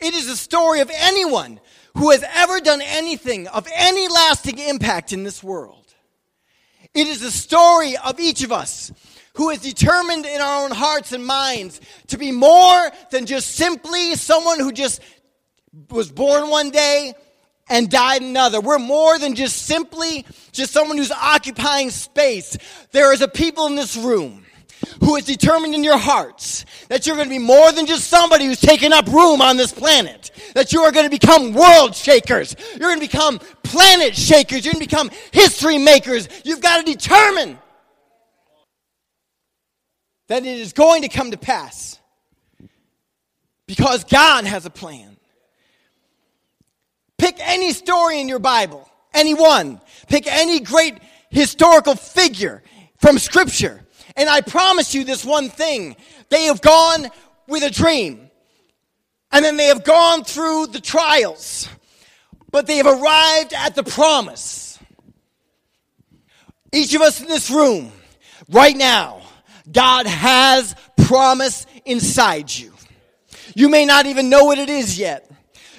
It 0.00 0.12
is 0.12 0.26
the 0.26 0.34
story 0.34 0.80
of 0.80 0.90
anyone 0.92 1.60
who 1.96 2.10
has 2.10 2.24
ever 2.34 2.58
done 2.58 2.82
anything 2.82 3.46
of 3.46 3.68
any 3.72 4.08
lasting 4.08 4.58
impact 4.58 5.12
in 5.12 5.22
this 5.22 5.40
world. 5.40 5.94
It 6.92 7.06
is 7.06 7.20
the 7.20 7.30
story 7.30 7.96
of 7.96 8.18
each 8.18 8.42
of 8.42 8.50
us 8.50 8.90
who 9.34 9.50
is 9.50 9.60
determined 9.60 10.26
in 10.26 10.40
our 10.40 10.64
own 10.64 10.72
hearts 10.72 11.12
and 11.12 11.24
minds 11.24 11.80
to 12.08 12.18
be 12.18 12.32
more 12.32 12.90
than 13.12 13.26
just 13.26 13.54
simply 13.54 14.16
someone 14.16 14.58
who 14.58 14.72
just 14.72 15.00
was 15.90 16.10
born 16.10 16.50
one 16.50 16.70
day 16.70 17.14
and 17.70 17.88
died 17.88 18.20
another. 18.20 18.60
We're 18.60 18.78
more 18.78 19.18
than 19.18 19.34
just 19.34 19.62
simply 19.62 20.26
just 20.52 20.72
someone 20.72 20.98
who's 20.98 21.12
occupying 21.12 21.90
space. 21.90 22.58
There 22.90 23.12
is 23.14 23.22
a 23.22 23.28
people 23.28 23.66
in 23.66 23.76
this 23.76 23.96
room 23.96 24.44
who 25.00 25.16
is 25.16 25.24
determined 25.24 25.74
in 25.74 25.84
your 25.84 25.98
hearts 25.98 26.64
that 26.88 27.06
you're 27.06 27.16
going 27.16 27.28
to 27.28 27.34
be 27.34 27.38
more 27.38 27.70
than 27.72 27.86
just 27.86 28.08
somebody 28.08 28.46
who's 28.46 28.60
taking 28.60 28.92
up 28.92 29.06
room 29.06 29.40
on 29.40 29.56
this 29.56 29.72
planet. 29.72 30.30
That 30.54 30.72
you 30.72 30.80
are 30.82 30.90
going 30.90 31.06
to 31.06 31.10
become 31.10 31.54
world 31.54 31.94
shakers. 31.94 32.56
You're 32.72 32.88
going 32.90 33.00
to 33.00 33.06
become 33.06 33.38
planet 33.62 34.16
shakers. 34.16 34.64
You're 34.64 34.74
going 34.74 34.84
to 34.84 34.88
become 34.88 35.10
history 35.30 35.78
makers. 35.78 36.28
You've 36.44 36.60
got 36.60 36.84
to 36.84 36.92
determine 36.92 37.58
that 40.28 40.44
it 40.44 40.58
is 40.58 40.72
going 40.72 41.02
to 41.02 41.08
come 41.08 41.30
to 41.30 41.36
pass 41.36 41.98
because 43.66 44.04
God 44.04 44.44
has 44.44 44.66
a 44.66 44.70
plan. 44.70 45.09
Pick 47.20 47.36
any 47.40 47.74
story 47.74 48.18
in 48.18 48.28
your 48.28 48.38
Bible, 48.38 48.88
any 49.12 49.34
one. 49.34 49.78
Pick 50.08 50.26
any 50.26 50.58
great 50.58 50.96
historical 51.28 51.94
figure 51.94 52.62
from 52.96 53.18
Scripture. 53.18 53.84
And 54.16 54.26
I 54.26 54.40
promise 54.40 54.94
you 54.94 55.04
this 55.04 55.22
one 55.22 55.50
thing 55.50 55.96
they 56.30 56.44
have 56.44 56.62
gone 56.62 57.08
with 57.46 57.62
a 57.62 57.68
dream, 57.68 58.30
and 59.30 59.44
then 59.44 59.58
they 59.58 59.66
have 59.66 59.84
gone 59.84 60.24
through 60.24 60.68
the 60.68 60.80
trials, 60.80 61.68
but 62.50 62.66
they 62.66 62.78
have 62.78 62.86
arrived 62.86 63.52
at 63.52 63.74
the 63.74 63.84
promise. 63.84 64.78
Each 66.72 66.94
of 66.94 67.02
us 67.02 67.20
in 67.20 67.28
this 67.28 67.50
room, 67.50 67.92
right 68.48 68.74
now, 68.74 69.20
God 69.70 70.06
has 70.06 70.74
promise 71.04 71.66
inside 71.84 72.50
you. 72.50 72.72
You 73.54 73.68
may 73.68 73.84
not 73.84 74.06
even 74.06 74.30
know 74.30 74.44
what 74.44 74.58
it 74.58 74.70
is 74.70 74.98
yet. 74.98 75.30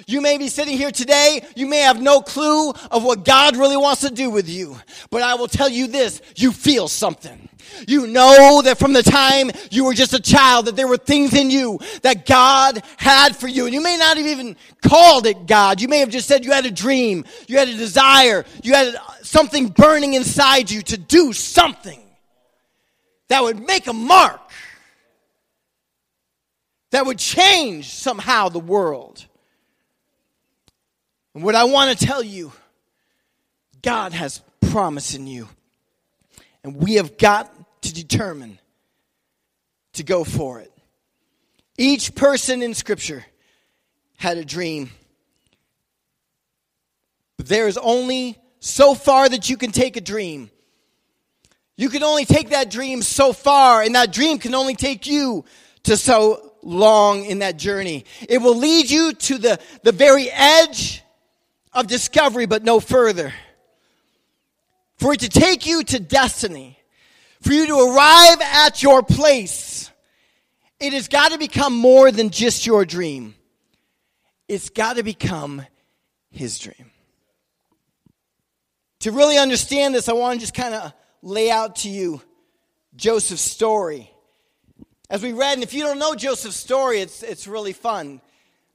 You 0.06 0.20
may 0.20 0.38
be 0.38 0.48
sitting 0.48 0.76
here 0.76 0.90
today, 0.90 1.44
you 1.54 1.66
may 1.66 1.78
have 1.78 2.00
no 2.00 2.20
clue 2.20 2.70
of 2.90 3.04
what 3.04 3.24
God 3.24 3.56
really 3.56 3.76
wants 3.76 4.02
to 4.02 4.10
do 4.10 4.30
with 4.30 4.48
you. 4.48 4.76
But 5.10 5.22
I 5.22 5.34
will 5.34 5.48
tell 5.48 5.68
you 5.68 5.86
this, 5.86 6.20
you 6.36 6.52
feel 6.52 6.88
something. 6.88 7.48
You 7.86 8.06
know 8.06 8.60
that 8.62 8.78
from 8.78 8.92
the 8.92 9.02
time 9.02 9.50
you 9.70 9.84
were 9.84 9.94
just 9.94 10.12
a 10.12 10.20
child 10.20 10.66
that 10.66 10.76
there 10.76 10.88
were 10.88 10.96
things 10.96 11.34
in 11.34 11.50
you 11.50 11.78
that 12.02 12.26
God 12.26 12.82
had 12.96 13.36
for 13.36 13.48
you. 13.48 13.64
And 13.64 13.74
you 13.74 13.82
may 13.82 13.96
not 13.96 14.16
have 14.16 14.26
even 14.26 14.56
called 14.86 15.26
it 15.26 15.46
God. 15.46 15.80
You 15.80 15.88
may 15.88 15.98
have 15.98 16.10
just 16.10 16.28
said 16.28 16.44
you 16.44 16.52
had 16.52 16.66
a 16.66 16.70
dream, 16.70 17.24
you 17.48 17.58
had 17.58 17.68
a 17.68 17.76
desire, 17.76 18.44
you 18.62 18.74
had 18.74 18.94
something 19.22 19.68
burning 19.68 20.14
inside 20.14 20.70
you 20.70 20.82
to 20.82 20.98
do 20.98 21.32
something 21.32 22.00
that 23.28 23.42
would 23.42 23.60
make 23.66 23.86
a 23.86 23.92
mark, 23.92 24.40
that 26.90 27.06
would 27.06 27.18
change 27.18 27.88
somehow 27.88 28.48
the 28.48 28.60
world. 28.60 29.26
And 31.34 31.42
what 31.42 31.54
I 31.54 31.64
want 31.64 31.96
to 31.96 32.06
tell 32.06 32.22
you, 32.22 32.52
God 33.82 34.12
has 34.12 34.42
promise 34.70 35.14
in 35.14 35.26
you. 35.26 35.48
And 36.64 36.76
we 36.76 36.94
have 36.94 37.18
got 37.18 37.52
to 37.82 37.92
determine 37.92 38.58
to 39.94 40.02
go 40.02 40.24
for 40.24 40.60
it. 40.60 40.72
Each 41.76 42.14
person 42.14 42.62
in 42.62 42.74
Scripture 42.74 43.24
had 44.16 44.38
a 44.38 44.44
dream. 44.44 44.90
But 47.36 47.48
there 47.48 47.66
is 47.66 47.76
only 47.76 48.38
so 48.60 48.94
far 48.94 49.28
that 49.28 49.50
you 49.50 49.56
can 49.56 49.72
take 49.72 49.96
a 49.96 50.00
dream. 50.00 50.50
You 51.76 51.88
can 51.88 52.02
only 52.02 52.24
take 52.24 52.50
that 52.50 52.70
dream 52.70 53.02
so 53.02 53.32
far, 53.32 53.82
and 53.82 53.94
that 53.94 54.12
dream 54.12 54.38
can 54.38 54.54
only 54.54 54.76
take 54.76 55.06
you 55.06 55.44
to 55.84 55.96
so 55.96 56.54
long 56.62 57.24
in 57.24 57.40
that 57.40 57.56
journey. 57.56 58.04
It 58.28 58.38
will 58.38 58.56
lead 58.56 58.88
you 58.88 59.14
to 59.14 59.38
the, 59.38 59.58
the 59.82 59.92
very 59.92 60.30
edge 60.30 61.02
of 61.72 61.86
discovery, 61.86 62.46
but 62.46 62.62
no 62.62 62.80
further. 62.80 63.32
For 64.96 65.14
it 65.14 65.20
to 65.20 65.28
take 65.28 65.66
you 65.66 65.82
to 65.84 65.98
destiny, 65.98 66.78
for 67.40 67.52
you 67.52 67.66
to 67.66 67.78
arrive 67.78 68.40
at 68.40 68.82
your 68.82 69.02
place, 69.02 69.90
it 70.78 70.92
has 70.92 71.08
got 71.08 71.32
to 71.32 71.38
become 71.38 71.74
more 71.74 72.12
than 72.12 72.30
just 72.30 72.66
your 72.66 72.84
dream. 72.84 73.34
It's 74.48 74.68
got 74.68 74.96
to 74.96 75.02
become 75.02 75.62
his 76.30 76.58
dream. 76.58 76.90
To 79.00 79.10
really 79.10 79.38
understand 79.38 79.94
this, 79.94 80.08
I 80.08 80.12
want 80.12 80.38
to 80.38 80.40
just 80.40 80.54
kind 80.54 80.74
of 80.74 80.92
lay 81.22 81.50
out 81.50 81.76
to 81.76 81.88
you 81.88 82.22
Joseph's 82.94 83.42
story. 83.42 84.10
As 85.10 85.22
we 85.22 85.32
read, 85.32 85.54
and 85.54 85.62
if 85.62 85.74
you 85.74 85.82
don't 85.82 85.98
know 85.98 86.14
Joseph's 86.14 86.56
story, 86.56 87.00
it's, 87.00 87.22
it's 87.22 87.46
really 87.46 87.72
fun. 87.72 88.20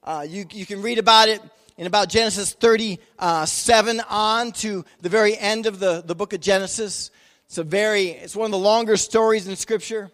Uh, 0.04 0.26
you, 0.28 0.46
you 0.52 0.66
can 0.66 0.82
read 0.82 1.00
about 1.00 1.30
it 1.30 1.42
in 1.78 1.86
about 1.86 2.10
Genesis 2.10 2.54
37 2.54 4.02
on 4.10 4.52
to 4.52 4.84
the 5.02 5.10
very 5.10 5.38
end 5.38 5.68
of 5.68 5.80
the, 5.80 6.02
the 6.06 6.16
book 6.16 6.34
of 6.34 6.42
Genesis. 6.42 7.12
It's 7.46 7.60
a 7.60 7.64
very, 7.64 8.10
it's 8.10 8.36
one 8.36 8.46
of 8.46 8.52
the 8.52 8.58
longer 8.58 8.98
stories 8.98 9.48
in 9.48 9.56
Scripture. 9.56 10.10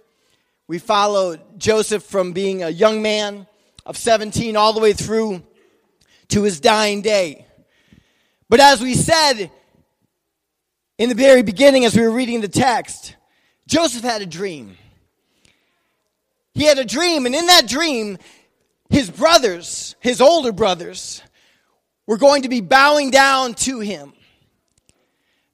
We 0.68 0.78
follow 0.78 1.38
Joseph 1.58 2.04
from 2.04 2.34
being 2.34 2.64
a 2.64 2.70
young 2.70 3.02
man 3.02 3.48
of 3.86 3.98
17 3.98 4.58
all 4.58 4.74
the 4.74 4.82
way 4.82 4.94
through 4.94 5.42
to 6.30 6.44
his 6.44 6.60
dying 6.60 7.02
day. 7.02 7.46
But 8.50 8.60
as 8.60 8.82
we 8.82 8.94
said, 8.94 9.50
in 10.98 11.10
the 11.10 11.16
very 11.16 11.44
beginning, 11.44 11.86
as 11.86 11.96
we 11.96 12.02
were 12.02 12.12
reading 12.12 12.42
the 12.42 12.48
text, 12.48 13.16
Joseph 13.68 14.04
had 14.04 14.22
a 14.22 14.26
dream. 14.26 14.78
He 16.54 16.66
had 16.66 16.78
a 16.78 16.86
dream, 16.86 17.26
and 17.26 17.34
in 17.34 17.48
that 17.48 17.68
dream, 17.68 18.18
his 18.90 19.10
brothers, 19.10 19.96
his 20.02 20.22
older 20.22 20.52
brothers, 20.52 21.24
were 22.08 22.18
going 22.18 22.44
to 22.44 22.50
be 22.50 22.62
bowing 22.62 23.12
down 23.12 23.54
to 23.54 23.80
him. 23.80 24.14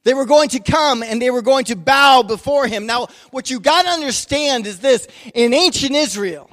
They 0.04 0.14
were 0.14 0.26
going 0.26 0.50
to 0.50 0.60
come 0.60 1.04
and 1.04 1.22
they 1.22 1.30
were 1.30 1.42
going 1.42 1.66
to 1.66 1.76
bow 1.76 2.24
before 2.24 2.68
him. 2.68 2.86
Now, 2.86 3.08
what 3.32 3.50
you 3.50 3.60
got 3.60 3.84
to 3.84 3.90
understand 3.90 4.66
is 4.66 4.80
this 4.80 5.08
in 5.34 5.54
ancient 5.54 5.94
Israel, 5.94 6.50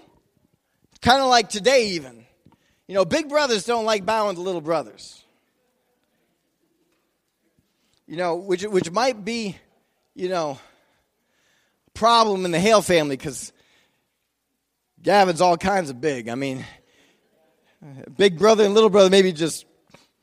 kind 1.00 1.22
of 1.22 1.28
like 1.28 1.48
today, 1.48 1.90
even, 1.90 2.26
you 2.86 2.94
know, 2.94 3.04
big 3.04 3.28
brothers 3.28 3.64
don't 3.64 3.84
like 3.84 4.04
bowing 4.04 4.34
to 4.36 4.42
little 4.42 4.60
brothers. 4.60 5.22
You 8.06 8.16
know, 8.16 8.36
which, 8.36 8.62
which 8.64 8.90
might 8.90 9.24
be, 9.24 9.56
you 10.14 10.28
know, 10.28 10.58
a 11.86 11.90
problem 11.92 12.44
in 12.44 12.50
the 12.50 12.60
Hale 12.60 12.82
family 12.82 13.16
because 13.16 13.52
Gavin's 15.02 15.40
all 15.40 15.56
kinds 15.56 15.90
of 15.90 16.00
big. 16.00 16.28
I 16.28 16.34
mean, 16.34 16.64
big 18.16 18.38
brother 18.38 18.64
and 18.64 18.74
little 18.74 18.90
brother 18.90 19.10
maybe 19.10 19.32
just 19.32 19.64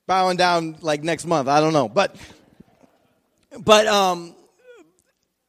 bowing 0.08 0.38
down 0.38 0.78
like 0.82 1.04
next 1.04 1.26
month. 1.26 1.48
I 1.48 1.60
don't 1.60 1.74
know. 1.74 1.90
But 1.90 2.16
but 3.60 3.88
um, 3.88 4.36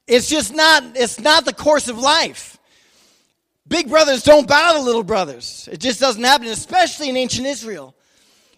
it's 0.06 0.28
just 0.28 0.54
not 0.54 0.82
it's 0.94 1.20
not 1.20 1.44
the 1.44 1.52
course 1.52 1.88
of 1.88 1.98
life. 1.98 2.58
Big 3.66 3.88
brothers 3.88 4.22
don't 4.22 4.46
bow 4.46 4.74
to 4.74 4.80
little 4.80 5.02
brothers. 5.02 5.68
It 5.72 5.80
just 5.80 5.98
doesn't 5.98 6.22
happen, 6.22 6.48
especially 6.48 7.08
in 7.08 7.16
ancient 7.16 7.46
Israel. 7.46 7.94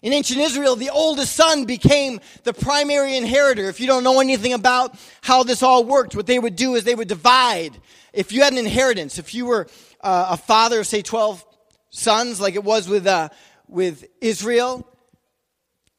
In 0.02 0.12
ancient 0.12 0.40
Israel, 0.40 0.76
the 0.76 0.90
oldest 0.90 1.34
son 1.34 1.64
became 1.64 2.20
the 2.42 2.52
primary 2.52 3.16
inheritor. 3.16 3.68
If 3.68 3.80
you 3.80 3.86
don't 3.86 4.04
know 4.04 4.20
anything 4.20 4.52
about 4.52 4.98
how 5.20 5.42
this 5.42 5.62
all 5.62 5.84
worked, 5.84 6.14
what 6.14 6.26
they 6.26 6.38
would 6.38 6.56
do 6.56 6.74
is 6.74 6.84
they 6.84 6.94
would 6.94 7.08
divide. 7.08 7.76
If 8.12 8.32
you 8.32 8.42
had 8.42 8.52
an 8.52 8.58
inheritance, 8.58 9.18
if 9.18 9.34
you 9.34 9.46
were 9.46 9.68
uh, 10.00 10.26
a 10.30 10.36
father 10.36 10.80
of, 10.80 10.86
say, 10.86 11.02
12 11.02 11.44
sons, 11.90 12.40
like 12.40 12.54
it 12.54 12.64
was 12.64 12.88
with, 12.88 13.06
uh, 13.06 13.30
with 13.68 14.04
Israel, 14.20 14.86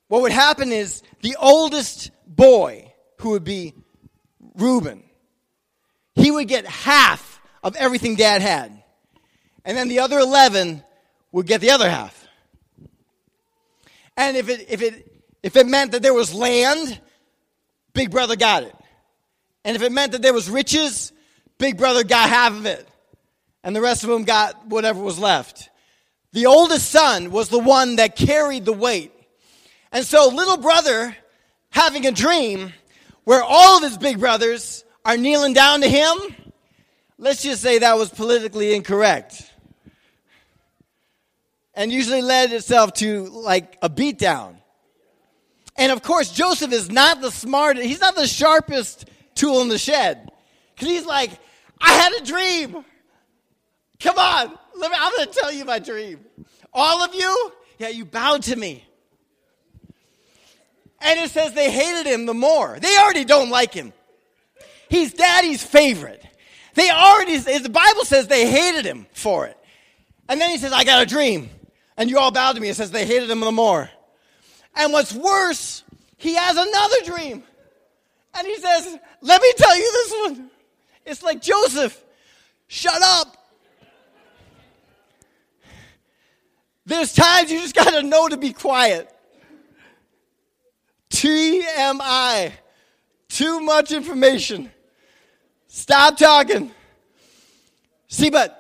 what 0.08 0.22
would 0.22 0.32
happen 0.32 0.72
is 0.72 1.04
the 1.22 1.36
oldest 1.40 2.12
boy 2.26 2.94
who 3.20 3.32
would 3.32 3.44
be 3.44 3.74
Reuben. 4.56 5.04
He 6.16 6.32
would 6.32 6.48
get 6.48 6.66
half 6.66 7.42
of 7.64 7.76
everything 7.76 8.16
dad 8.16 8.42
had. 8.42 8.84
And 9.66 9.78
then 9.78 9.90
the 9.90 10.00
other 10.00 10.20
11 10.20 10.84
would 11.32 11.46
get 11.46 11.62
the 11.62 11.72
other 11.72 11.90
half. 11.90 12.28
And 14.16 14.36
if 14.38 14.50
it, 14.50 14.66
if 14.70 14.82
it, 14.82 15.24
if 15.44 15.56
it 15.56 15.68
meant 15.68 15.92
that 15.92 16.02
there 16.02 16.14
was 16.14 16.34
land, 16.34 17.00
big 17.94 18.10
brother 18.10 18.36
got 18.36 18.64
it. 18.64 18.76
And 19.64 19.76
if 19.76 19.82
it 19.82 19.92
meant 19.92 20.14
that 20.14 20.22
there 20.22 20.34
was 20.34 20.50
riches, 20.50 21.12
big 21.58 21.78
brother 21.78 22.04
got 22.04 22.30
half 22.30 22.54
of 22.54 22.66
it. 22.66 22.88
And 23.64 23.76
the 23.76 23.82
rest 23.82 24.04
of 24.04 24.10
them 24.10 24.24
got 24.24 24.68
whatever 24.68 25.02
was 25.02 25.20
left. 25.20 25.70
The 26.32 26.46
oldest 26.46 26.90
son 26.90 27.32
was 27.32 27.50
the 27.50 27.60
one 27.60 27.98
that 27.98 28.16
carried 28.16 28.66
the 28.66 28.74
weight. 28.74 29.12
And 29.92 30.06
so 30.06 30.30
little 30.30 30.58
brother 30.58 31.16
having 31.70 32.06
a 32.06 32.12
dream 32.12 32.74
where 33.24 33.44
all 33.44 33.78
of 33.78 33.84
his 33.84 33.98
big 33.98 34.20
brothers 34.20 34.84
are 35.06 35.18
kneeling 35.18 35.54
down 35.54 35.82
to 35.82 35.88
him, 35.88 36.18
let's 37.18 37.44
just 37.44 37.62
say 37.62 37.80
that 37.80 37.98
was 37.98 38.10
politically 38.10 38.74
incorrect. 38.74 39.44
And 41.74 41.92
usually 41.92 42.22
led 42.22 42.52
itself 42.52 42.94
to 42.96 43.26
like 43.26 43.78
a 43.82 43.90
beatdown. 43.90 44.56
And 45.78 45.92
of 45.92 46.02
course, 46.02 46.32
Joseph 46.32 46.72
is 46.72 46.90
not 46.90 47.22
the 47.22 47.32
smartest, 47.32 47.86
he's 47.86 48.02
not 48.02 48.16
the 48.16 48.28
sharpest 48.28 49.10
tool 49.36 49.62
in 49.62 49.70
the 49.70 49.78
shed. 49.78 50.32
Because 50.74 50.90
he's 50.90 51.06
like, 51.06 51.32
I 51.80 51.94
had 51.94 52.14
a 52.22 52.26
dream. 52.26 52.84
Come 54.00 54.18
on, 54.18 54.58
me, 54.80 54.88
I'm 54.98 55.12
going 55.16 55.28
to 55.28 55.34
tell 55.34 55.52
you 55.52 55.66
my 55.66 55.80
dream. 55.80 56.20
All 56.74 57.04
of 57.04 57.14
you, 57.14 57.52
yeah, 57.80 57.90
you 57.90 58.06
bowed 58.06 58.44
to 58.44 58.56
me. 58.56 58.87
And 61.02 61.20
it 61.20 61.30
says 61.30 61.54
they 61.54 61.72
hated 61.72 62.06
him 62.06 62.26
the 62.26 62.34
more. 62.34 62.78
They 62.80 62.98
already 62.98 63.26
don't 63.26 63.50
like 63.50 63.74
him. 63.74 63.94
He's 64.90 65.14
daddy's 65.14 65.64
favorite. 65.64 66.24
They 66.74 66.90
already, 66.90 67.38
the 67.38 67.70
Bible 67.70 68.06
says 68.06 68.28
they 68.28 68.50
hated 68.50 68.86
him 68.86 69.08
for 69.14 69.48
it. 69.48 69.58
And 70.30 70.40
then 70.40 70.50
he 70.50 70.58
says, 70.58 70.72
I 70.72 70.84
got 70.84 71.02
a 71.02 71.06
dream. 71.06 71.50
And 71.98 72.10
you 72.10 72.20
all 72.20 72.32
bowed 72.32 72.54
to 72.54 72.62
me. 72.62 72.70
It 72.70 72.76
says 72.76 72.92
they 72.92 73.06
hated 73.06 73.30
him 73.30 73.40
the 73.40 73.52
more. 73.52 73.90
And 74.76 74.94
what's 74.94 75.14
worse, 75.14 75.84
he 76.18 76.36
has 76.36 76.56
another 76.56 76.96
dream. 77.06 77.44
And 78.36 78.46
he 78.46 78.56
says, 78.58 78.98
Let 79.22 79.42
me 79.42 79.54
tell 79.58 79.76
you 79.76 79.92
this 79.92 80.12
one. 80.12 80.52
It's 81.06 81.24
like 81.24 81.42
Joseph, 81.42 82.04
shut 82.68 83.02
up. 83.02 83.36
There's 86.86 87.14
times 87.14 87.52
you 87.52 87.60
just 87.60 87.76
got 87.76 87.92
to 87.92 88.04
know 88.04 88.28
to 88.30 88.38
be 88.38 88.54
quiet. 88.54 89.12
TMI. 91.10 92.52
Too 93.30 93.60
much 93.62 93.92
information. 93.92 94.72
Stop 95.68 96.18
talking. 96.18 96.72
See, 98.08 98.30
but 98.30 98.54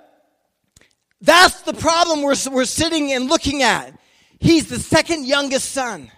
that's 1.22 1.62
the 1.62 1.74
problem 1.74 2.22
we're, 2.22 2.36
we're 2.52 2.66
sitting 2.66 3.14
and 3.14 3.30
looking 3.30 3.64
at. 3.64 3.98
He's 4.40 4.68
the 4.68 4.80
second 4.80 5.26
youngest 5.26 5.72
son. 5.72 6.12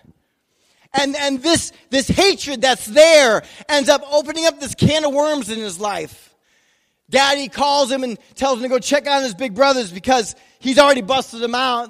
And, 0.94 1.16
and 1.16 1.42
this, 1.42 1.72
this 1.90 2.08
hatred 2.08 2.62
that's 2.62 2.86
there 2.86 3.44
ends 3.68 3.90
up 3.90 4.02
opening 4.12 4.46
up 4.46 4.60
this 4.60 4.74
can 4.74 5.06
of 5.06 5.14
worms 5.14 5.52
in 5.52 5.60
his 5.60 5.80
life. 5.80 6.34
Daddy 7.10 7.48
calls 7.48 7.92
him 7.92 8.04
and 8.04 8.18
tells 8.36 8.58
him 8.58 8.64
to 8.64 8.70
go 8.70 8.80
check 8.80 9.08
on 9.08 9.24
his 9.24 9.34
big 9.34 9.56
brothers 9.56 9.92
because 9.92 10.36
he's 10.60 10.78
already 10.78 11.02
busted 11.02 11.40
them 11.42 11.56
out. 11.56 11.90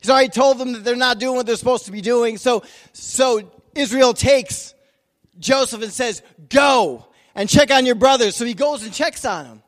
He's 0.00 0.10
already 0.10 0.28
told 0.28 0.58
them 0.58 0.72
that 0.72 0.84
they're 0.84 0.96
not 0.96 1.18
doing 1.18 1.36
what 1.36 1.46
they're 1.46 1.56
supposed 1.56 1.86
to 1.86 1.92
be 1.92 2.00
doing. 2.00 2.36
So, 2.36 2.62
so 2.92 3.50
Israel 3.76 4.14
takes 4.14 4.74
Joseph 5.38 5.82
and 5.82 5.92
says, 5.92 6.22
Go 6.48 7.06
and 7.34 7.48
check 7.48 7.70
on 7.70 7.86
your 7.86 7.94
brothers. 7.94 8.36
So 8.36 8.44
he 8.44 8.54
goes 8.54 8.82
and 8.82 8.92
checks 8.92 9.24
on 9.24 9.44
them. 9.44 9.62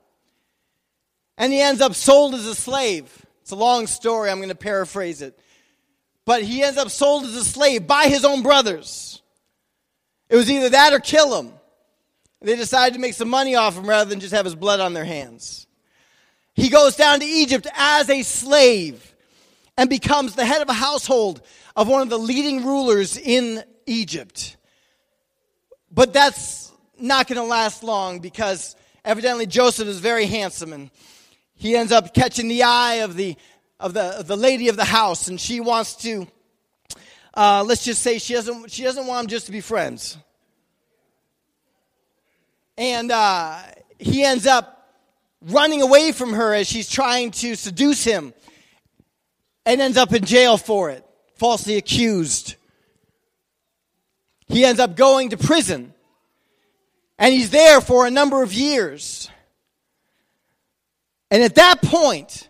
And 1.36 1.52
he 1.52 1.60
ends 1.60 1.80
up 1.80 1.94
sold 1.94 2.34
as 2.34 2.46
a 2.46 2.54
slave. 2.54 3.24
It's 3.42 3.52
a 3.52 3.56
long 3.56 3.86
story. 3.86 4.30
I'm 4.30 4.38
going 4.38 4.48
to 4.48 4.54
paraphrase 4.54 5.22
it. 5.22 5.38
But 6.24 6.42
he 6.42 6.62
ends 6.62 6.78
up 6.78 6.90
sold 6.90 7.24
as 7.24 7.34
a 7.34 7.44
slave 7.44 7.86
by 7.86 8.08
his 8.08 8.24
own 8.24 8.42
brothers. 8.42 9.22
It 10.28 10.36
was 10.36 10.50
either 10.50 10.70
that 10.70 10.92
or 10.92 11.00
kill 11.00 11.40
him. 11.40 11.52
They 12.40 12.56
decided 12.56 12.94
to 12.94 13.00
make 13.00 13.14
some 13.14 13.28
money 13.28 13.54
off 13.54 13.76
him 13.76 13.88
rather 13.88 14.08
than 14.08 14.20
just 14.20 14.34
have 14.34 14.44
his 14.44 14.54
blood 14.54 14.80
on 14.80 14.92
their 14.92 15.04
hands. 15.04 15.66
He 16.54 16.68
goes 16.68 16.96
down 16.96 17.20
to 17.20 17.26
Egypt 17.26 17.66
as 17.74 18.10
a 18.10 18.22
slave 18.22 19.14
and 19.76 19.88
becomes 19.88 20.34
the 20.34 20.44
head 20.44 20.60
of 20.60 20.68
a 20.68 20.74
household 20.74 21.40
of 21.76 21.88
one 21.88 22.02
of 22.02 22.10
the 22.10 22.18
leading 22.18 22.64
rulers 22.64 23.16
in 23.16 23.62
Egypt. 23.88 24.56
But 25.90 26.12
that's 26.12 26.70
not 26.98 27.26
going 27.26 27.40
to 27.40 27.46
last 27.46 27.82
long 27.82 28.20
because 28.20 28.76
evidently 29.04 29.46
Joseph 29.46 29.88
is 29.88 30.00
very 30.00 30.26
handsome 30.26 30.72
and 30.72 30.90
he 31.54 31.76
ends 31.76 31.92
up 31.92 32.14
catching 32.14 32.48
the 32.48 32.62
eye 32.62 32.96
of 32.96 33.16
the, 33.16 33.36
of 33.80 33.94
the, 33.94 34.18
of 34.18 34.26
the 34.26 34.36
lady 34.36 34.68
of 34.68 34.76
the 34.76 34.84
house 34.84 35.28
and 35.28 35.40
she 35.40 35.60
wants 35.60 35.94
to, 35.96 36.26
uh, 37.34 37.64
let's 37.66 37.84
just 37.84 38.02
say 38.02 38.18
she 38.18 38.34
doesn't, 38.34 38.70
she 38.70 38.82
doesn't 38.82 39.06
want 39.06 39.24
him 39.24 39.28
just 39.28 39.46
to 39.46 39.52
be 39.52 39.60
friends. 39.60 40.18
And 42.76 43.10
uh, 43.10 43.58
he 43.98 44.22
ends 44.22 44.46
up 44.46 44.92
running 45.42 45.82
away 45.82 46.12
from 46.12 46.32
her 46.32 46.54
as 46.54 46.68
she's 46.68 46.88
trying 46.88 47.30
to 47.30 47.56
seduce 47.56 48.04
him 48.04 48.34
and 49.66 49.80
ends 49.80 49.96
up 49.96 50.12
in 50.12 50.24
jail 50.24 50.56
for 50.56 50.90
it, 50.90 51.04
falsely 51.36 51.76
accused. 51.76 52.54
He 54.48 54.64
ends 54.64 54.80
up 54.80 54.96
going 54.96 55.30
to 55.30 55.36
prison. 55.36 55.92
And 57.18 57.32
he's 57.32 57.50
there 57.50 57.80
for 57.80 58.06
a 58.06 58.10
number 58.10 58.42
of 58.42 58.52
years. 58.52 59.28
And 61.30 61.42
at 61.42 61.56
that 61.56 61.82
point, 61.82 62.48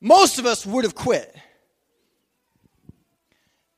most 0.00 0.38
of 0.38 0.46
us 0.46 0.66
would 0.66 0.84
have 0.84 0.94
quit. 0.94 1.34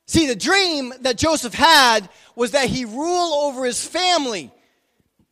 See, 0.06 0.26
the 0.26 0.36
dream 0.36 0.92
that 1.02 1.18
Joseph 1.18 1.54
had 1.54 2.08
was 2.34 2.52
that 2.52 2.68
he 2.68 2.84
rule 2.84 3.34
over 3.34 3.64
his 3.64 3.86
family, 3.86 4.50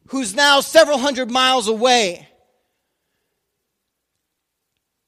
who's 0.08 0.34
now 0.34 0.60
several 0.60 0.98
hundred 0.98 1.30
miles 1.30 1.68
away. 1.68 2.28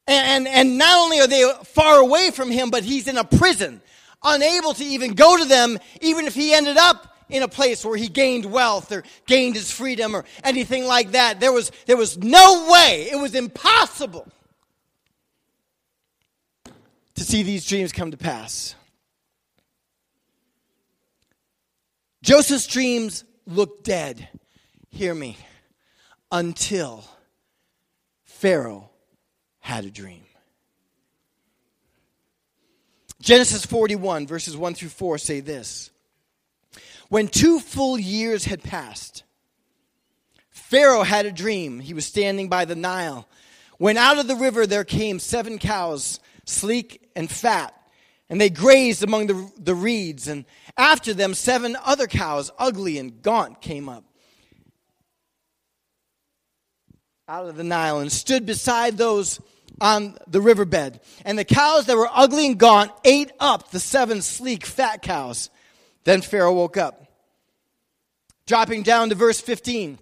And, 0.06 0.46
and, 0.46 0.54
and 0.54 0.78
not 0.78 0.98
only 0.98 1.20
are 1.20 1.26
they 1.26 1.48
far 1.64 1.98
away 1.98 2.30
from 2.30 2.50
him, 2.50 2.70
but 2.70 2.82
he's 2.82 3.06
in 3.06 3.16
a 3.16 3.24
prison 3.24 3.80
unable 4.22 4.74
to 4.74 4.84
even 4.84 5.14
go 5.14 5.36
to 5.36 5.44
them, 5.44 5.78
even 6.00 6.26
if 6.26 6.34
he 6.34 6.52
ended 6.54 6.76
up 6.76 7.16
in 7.28 7.42
a 7.42 7.48
place 7.48 7.84
where 7.84 7.96
he 7.96 8.08
gained 8.08 8.44
wealth 8.44 8.90
or 8.92 9.04
gained 9.26 9.54
his 9.54 9.70
freedom 9.70 10.14
or 10.14 10.24
anything 10.44 10.84
like 10.84 11.12
that. 11.12 11.40
There 11.40 11.52
was, 11.52 11.70
there 11.86 11.96
was 11.96 12.18
no 12.18 12.68
way, 12.70 13.08
it 13.10 13.16
was 13.16 13.34
impossible 13.34 14.26
to 17.14 17.24
see 17.24 17.42
these 17.42 17.66
dreams 17.66 17.92
come 17.92 18.10
to 18.10 18.16
pass. 18.16 18.74
Joseph's 22.22 22.66
dreams 22.66 23.24
looked 23.46 23.84
dead, 23.84 24.28
hear 24.90 25.14
me, 25.14 25.38
until 26.30 27.04
Pharaoh 28.24 28.90
had 29.60 29.84
a 29.84 29.90
dream. 29.90 30.24
Genesis 33.20 33.66
41, 33.66 34.26
verses 34.26 34.56
1 34.56 34.74
through 34.74 34.88
4 34.88 35.18
say 35.18 35.40
this 35.40 35.90
When 37.08 37.28
two 37.28 37.60
full 37.60 37.98
years 37.98 38.46
had 38.46 38.62
passed, 38.62 39.24
Pharaoh 40.50 41.02
had 41.02 41.26
a 41.26 41.32
dream. 41.32 41.80
He 41.80 41.94
was 41.94 42.06
standing 42.06 42.48
by 42.48 42.64
the 42.64 42.76
Nile. 42.76 43.28
When 43.78 43.96
out 43.96 44.18
of 44.18 44.28
the 44.28 44.36
river 44.36 44.66
there 44.66 44.84
came 44.84 45.18
seven 45.18 45.58
cows, 45.58 46.20
sleek 46.44 47.10
and 47.14 47.30
fat, 47.30 47.74
and 48.28 48.40
they 48.40 48.50
grazed 48.50 49.02
among 49.02 49.26
the, 49.26 49.50
the 49.58 49.74
reeds. 49.74 50.28
And 50.28 50.44
after 50.76 51.12
them, 51.12 51.34
seven 51.34 51.76
other 51.84 52.06
cows, 52.06 52.50
ugly 52.58 52.98
and 52.98 53.20
gaunt, 53.22 53.60
came 53.60 53.88
up 53.88 54.04
out 57.28 57.46
of 57.46 57.56
the 57.56 57.64
Nile 57.64 58.00
and 58.00 58.10
stood 58.10 58.44
beside 58.44 58.96
those 58.96 59.40
on 59.80 60.16
the 60.26 60.40
riverbed. 60.40 61.00
And 61.24 61.38
the 61.38 61.44
cows 61.44 61.86
that 61.86 61.96
were 61.96 62.08
ugly 62.12 62.46
and 62.46 62.58
gaunt 62.58 62.92
ate 63.04 63.32
up 63.40 63.70
the 63.70 63.80
seven 63.80 64.22
sleek, 64.22 64.66
fat 64.66 65.02
cows. 65.02 65.50
Then 66.04 66.22
Pharaoh 66.22 66.54
woke 66.54 66.76
up. 66.76 67.06
Dropping 68.46 68.82
down 68.82 69.10
to 69.10 69.14
verse 69.14 69.40
15. 69.40 69.98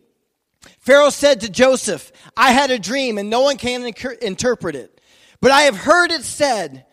Pharaoh 0.80 1.10
said 1.10 1.42
to 1.42 1.50
Joseph, 1.50 2.10
I 2.36 2.52
had 2.52 2.70
a 2.70 2.78
dream 2.78 3.18
and 3.18 3.30
no 3.30 3.42
one 3.42 3.56
can 3.56 3.92
interpret 4.22 4.74
it. 4.74 5.00
But 5.40 5.50
I 5.50 5.62
have 5.62 5.76
heard 5.76 6.10
it 6.10 6.24
said 6.24 6.84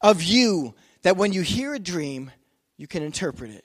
of 0.00 0.22
you 0.22 0.74
that 1.02 1.16
when 1.16 1.32
you 1.32 1.42
hear 1.42 1.74
a 1.74 1.78
dream, 1.78 2.30
you 2.76 2.86
can 2.86 3.02
interpret 3.02 3.50
it. 3.50 3.64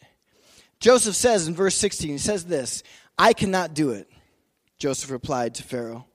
Joseph 0.80 1.16
says 1.16 1.48
in 1.48 1.56
verse 1.56 1.76
16, 1.76 2.12
he 2.12 2.18
says 2.18 2.46
this 2.46 2.84
I 3.18 3.34
cannot 3.34 3.74
do 3.74 3.92
it. 3.92 4.10
Joseph 4.78 5.12
replied 5.12 5.56
to 5.56 5.64
Pharaoh. 5.64 6.06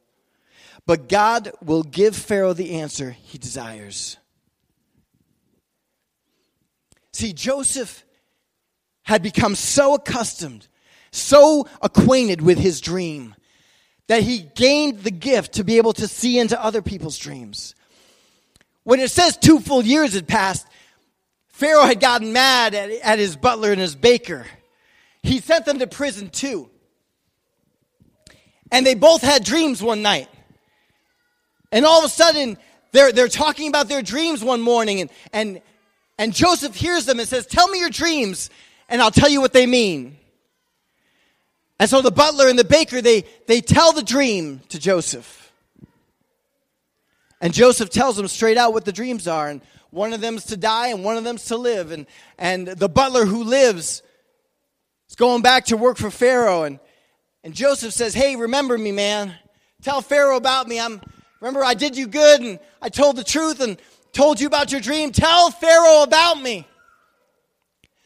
But 0.87 1.09
God 1.09 1.53
will 1.63 1.83
give 1.83 2.15
Pharaoh 2.15 2.53
the 2.53 2.81
answer 2.81 3.11
he 3.11 3.39
desires. 3.39 4.19
See, 7.13 7.33
Joseph 7.33 8.05
had 9.03 9.23
become 9.23 9.55
so 9.55 9.95
accustomed, 9.95 10.67
so 11.11 11.69
acquainted 11.81 12.43
with 12.43 12.59
his 12.59 12.81
dream, 12.81 13.35
that 14.09 14.23
he 14.23 14.41
gained 14.55 15.01
the 15.01 15.11
gift 15.11 15.55
to 15.55 15.65
be 15.65 15.79
able 15.79 15.93
to 15.95 16.09
see 16.09 16.39
into 16.39 16.63
other 16.63 16.83
people's 16.83 17.17
dreams. 17.17 17.75
When 18.83 19.01
it 19.01 19.11
says 19.11 19.37
two 19.37 19.61
full 19.61 19.83
years 19.83 20.15
had 20.15 20.29
passed, 20.29 20.67
Pharaoh 21.47 21.87
had 21.87 22.01
gotten 22.01 22.33
mad 22.33 22.75
at, 22.75 22.91
at 22.91 23.19
his 23.19 23.37
butler 23.37 23.73
and 23.73 23.81
his 23.81 23.95
baker. 23.95 24.45
He 25.23 25.41
sent 25.41 25.65
them 25.65 25.79
to 25.79 25.87
prison 25.87 26.29
too. 26.29 26.69
And 28.71 28.85
they 28.85 28.95
both 28.95 29.23
had 29.23 29.45
dreams 29.45 29.83
one 29.83 30.03
night. 30.03 30.29
And 31.75 31.85
all 31.85 31.99
of 31.99 32.05
a 32.05 32.09
sudden, 32.09 32.57
they're, 32.93 33.11
they're 33.11 33.27
talking 33.27 33.69
about 33.69 33.89
their 33.89 34.01
dreams 34.01 34.45
one 34.45 34.61
morning, 34.61 35.01
and, 35.01 35.11
and, 35.33 35.61
and 36.17 36.33
Joseph 36.33 36.77
hears 36.77 37.05
them 37.05 37.19
and 37.19 37.29
says, 37.29 37.47
Tell 37.47 37.67
me 37.67 37.81
your 37.81 37.91
dreams, 37.91 38.49
and 38.89 39.03
I'll 39.03 39.11
tell 39.11 39.29
you 39.29 39.41
what 39.41 39.53
they 39.53 39.67
mean. 39.67 40.17
And 41.81 41.91
so 41.91 42.01
the 42.01 42.13
butler 42.13 42.49
and 42.49 42.57
the 42.57 42.65
baker, 42.65 43.03
they, 43.03 43.25
they 43.49 43.61
tell 43.61 43.93
the 43.93 44.05
dream 44.05 44.61
to 44.69 44.79
Joseph. 44.79 45.53
And 47.41 47.53
Joseph 47.53 47.91
tells 47.91 48.17
them 48.17 48.29
straight 48.29 48.57
out 48.57 48.73
what 48.73 48.85
the 48.85 48.93
dreams 48.93 49.27
are. 49.27 49.49
And 49.49 49.61
one 49.91 50.13
of 50.13 50.21
them's 50.21 50.45
to 50.47 50.57
die 50.57 50.89
and 50.89 51.03
one 51.03 51.17
of 51.17 51.25
them's 51.25 51.47
to 51.47 51.57
live. 51.57 51.91
And, 51.91 52.07
and 52.39 52.69
the 52.69 52.89
butler 52.89 53.25
who 53.25 53.43
lives 53.43 54.05
is 55.09 55.17
going 55.17 55.43
back 55.43 55.65
to 55.67 55.77
work 55.77 55.97
for 55.97 56.13
Pharaoh. 56.13 56.63
And, 56.63 56.79
and 57.43 57.53
Joseph 57.53 57.93
says, 57.93 58.15
Hey, 58.15 58.37
remember 58.37 58.79
me, 58.79 58.93
man. 58.93 59.35
Tell 59.83 60.01
Pharaoh 60.01 60.37
about 60.37 60.69
me. 60.69 60.79
I'm, 60.79 61.01
Remember, 61.45 61.63
I 61.63 61.75
did 61.75 61.95
you 61.95 62.07
good 62.07 62.41
and 62.41 62.59
I 62.81 62.89
told 62.89 63.17
the 63.17 63.23
truth 63.23 63.61
and 63.61 63.77
told 64.15 64.41
you 64.41 64.47
about 64.47 64.73
your 64.73 64.81
dream. 64.81 65.13
Tell 65.13 65.51
Pharaoh 65.51 66.03
about 66.03 66.41
me. 66.41 66.67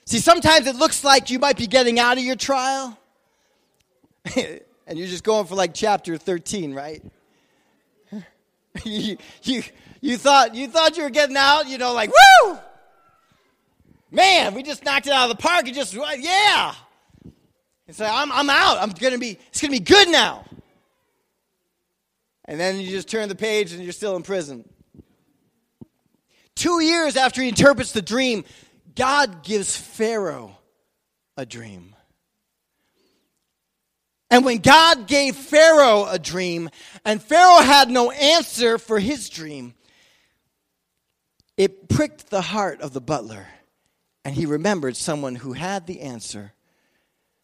See, 0.07 0.19
sometimes 0.19 0.67
it 0.67 0.75
looks 0.75 1.05
like 1.05 1.31
you 1.31 1.39
might 1.39 1.57
be 1.57 1.69
getting 1.69 2.01
out 2.01 2.19
of 2.19 2.25
your 2.25 2.35
trial. 2.35 2.99
and 4.37 4.99
you're 4.99 5.07
just 5.07 5.23
going 5.23 5.47
for 5.47 5.55
like 5.55 5.73
chapter 5.73 6.17
13, 6.17 6.75
right? 6.75 7.01
you, 8.85 9.17
you, 9.45 9.63
you, 10.01 10.17
thought, 10.17 10.57
you 10.57 10.67
thought 10.67 10.97
you 10.97 11.05
were 11.05 11.11
getting 11.11 11.37
out, 11.37 11.69
you 11.69 11.79
know, 11.79 11.93
like, 11.93 12.11
woo! 12.11 12.59
Man, 14.11 14.53
we 14.53 14.65
just 14.65 14.85
knocked 14.85 15.07
it 15.07 15.13
out 15.13 15.31
of 15.31 15.37
the 15.37 15.41
park 15.41 15.65
and 15.65 15.77
just, 15.77 15.95
yeah! 15.95 16.75
And 17.87 17.95
say, 17.95 18.05
I'm, 18.05 18.33
I'm 18.33 18.51
out. 18.51 18.79
I'm 18.79 18.91
gonna 18.91 19.17
be, 19.17 19.39
it's 19.51 19.61
gonna 19.61 19.71
be 19.71 19.79
good 19.79 20.09
now 20.09 20.45
and 22.49 22.59
then 22.59 22.81
you 22.81 22.91
just 22.91 23.09
turn 23.09 23.29
the 23.29 23.35
page 23.35 23.73
and 23.73 23.85
you're 23.85 23.93
still 23.93 24.17
in 24.17 24.23
prison. 24.23 24.67
Two 26.57 26.83
years 26.83 27.17
after 27.17 27.43
he 27.43 27.51
interprets 27.51 27.93
the 27.93 28.03
dream, 28.03 28.45
God 28.97 29.45
gives 29.45 29.77
Pharaoh 29.77 30.57
a 31.37 31.47
dream. 31.47 31.95
And 34.31 34.45
when 34.45 34.59
God 34.59 35.07
gave 35.07 35.37
Pharaoh 35.37 36.07
a 36.09 36.19
dream, 36.19 36.71
and 37.05 37.23
Pharaoh 37.23 37.63
had 37.63 37.91
no 37.91 38.11
answer 38.11 38.77
for 38.79 38.99
his 38.99 39.29
dream, 39.29 39.75
it 41.57 41.89
pricked 41.89 42.31
the 42.31 42.41
heart 42.41 42.81
of 42.81 42.93
the 42.93 43.01
butler, 43.01 43.47
and 44.25 44.35
he 44.35 44.47
remembered 44.47 44.97
someone 44.97 45.35
who 45.35 45.53
had 45.53 45.87
the 45.87 46.01
answer 46.01 46.53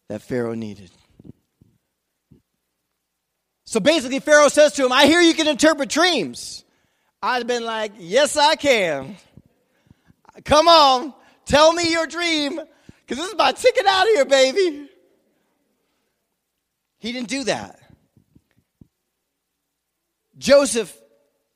that 0.09 0.21
Pharaoh 0.21 0.55
needed. 0.55 0.91
So 3.75 3.81
basically, 3.81 4.19
Pharaoh 4.19 4.47
says 4.47 4.71
to 4.75 4.85
him, 4.85 4.93
I 4.93 5.05
hear 5.05 5.19
you 5.19 5.33
can 5.33 5.49
interpret 5.49 5.89
dreams. 5.89 6.63
I'd 7.21 7.39
have 7.39 7.47
been 7.47 7.65
like, 7.65 7.91
Yes, 7.97 8.37
I 8.37 8.55
can. 8.55 9.17
Come 10.45 10.69
on, 10.69 11.13
tell 11.43 11.73
me 11.73 11.91
your 11.91 12.07
dream, 12.07 12.55
because 12.55 13.17
this 13.17 13.27
is 13.27 13.35
my 13.37 13.51
ticket 13.51 13.85
out 13.85 14.03
of 14.03 14.13
here, 14.13 14.23
baby. 14.23 14.89
He 16.99 17.11
didn't 17.11 17.27
do 17.27 17.43
that. 17.43 17.81
Joseph 20.37 20.97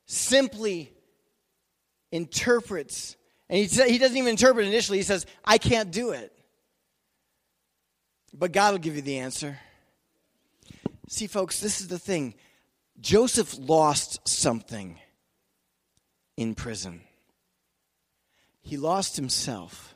simply 0.04 0.92
interprets, 2.12 3.16
and 3.48 3.58
he, 3.58 3.64
he 3.64 3.96
doesn't 3.96 4.18
even 4.18 4.28
interpret 4.28 4.66
initially. 4.66 4.98
He 4.98 5.04
says, 5.04 5.24
I 5.42 5.56
can't 5.56 5.90
do 5.90 6.10
it. 6.10 6.36
But 8.34 8.52
God 8.52 8.72
will 8.72 8.78
give 8.78 8.94
you 8.94 9.00
the 9.00 9.20
answer. 9.20 9.58
See, 11.12 11.26
folks, 11.26 11.58
this 11.58 11.80
is 11.80 11.88
the 11.88 11.98
thing 11.98 12.34
Joseph 13.00 13.56
lost 13.58 14.28
something 14.28 14.96
in 16.36 16.54
prison, 16.54 17.00
he 18.62 18.76
lost 18.76 19.16
himself. 19.16 19.94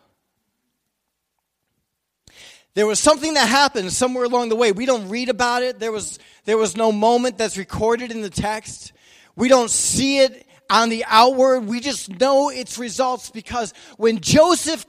There 2.75 2.89
was 2.89 2.99
something 2.99 3.35
that 3.35 3.49
happened 3.49 3.93
somewhere 3.93 4.25
along 4.25 4.49
the 4.49 4.57
way. 4.57 4.73
We 4.73 4.85
don't 4.85 5.09
read 5.09 5.29
about 5.29 5.63
it. 5.63 5.79
There 5.79 5.93
was, 5.93 6.19
there 6.45 6.59
was 6.59 6.77
no 6.77 6.91
moment 6.91 7.39
that's 7.39 7.57
recorded 7.57 8.11
in 8.11 8.21
the 8.21 8.29
text. 8.29 8.93
We 9.37 9.49
don't 9.49 9.71
see 9.71 10.19
it 10.19 10.45
on 10.69 10.89
the 10.89 11.05
outward. 11.07 11.67
We 11.67 11.79
just 11.79 12.19
know 12.19 12.49
its 12.49 12.77
results 12.77 13.31
because 13.31 13.73
when 13.97 14.19
Joseph 14.19 14.85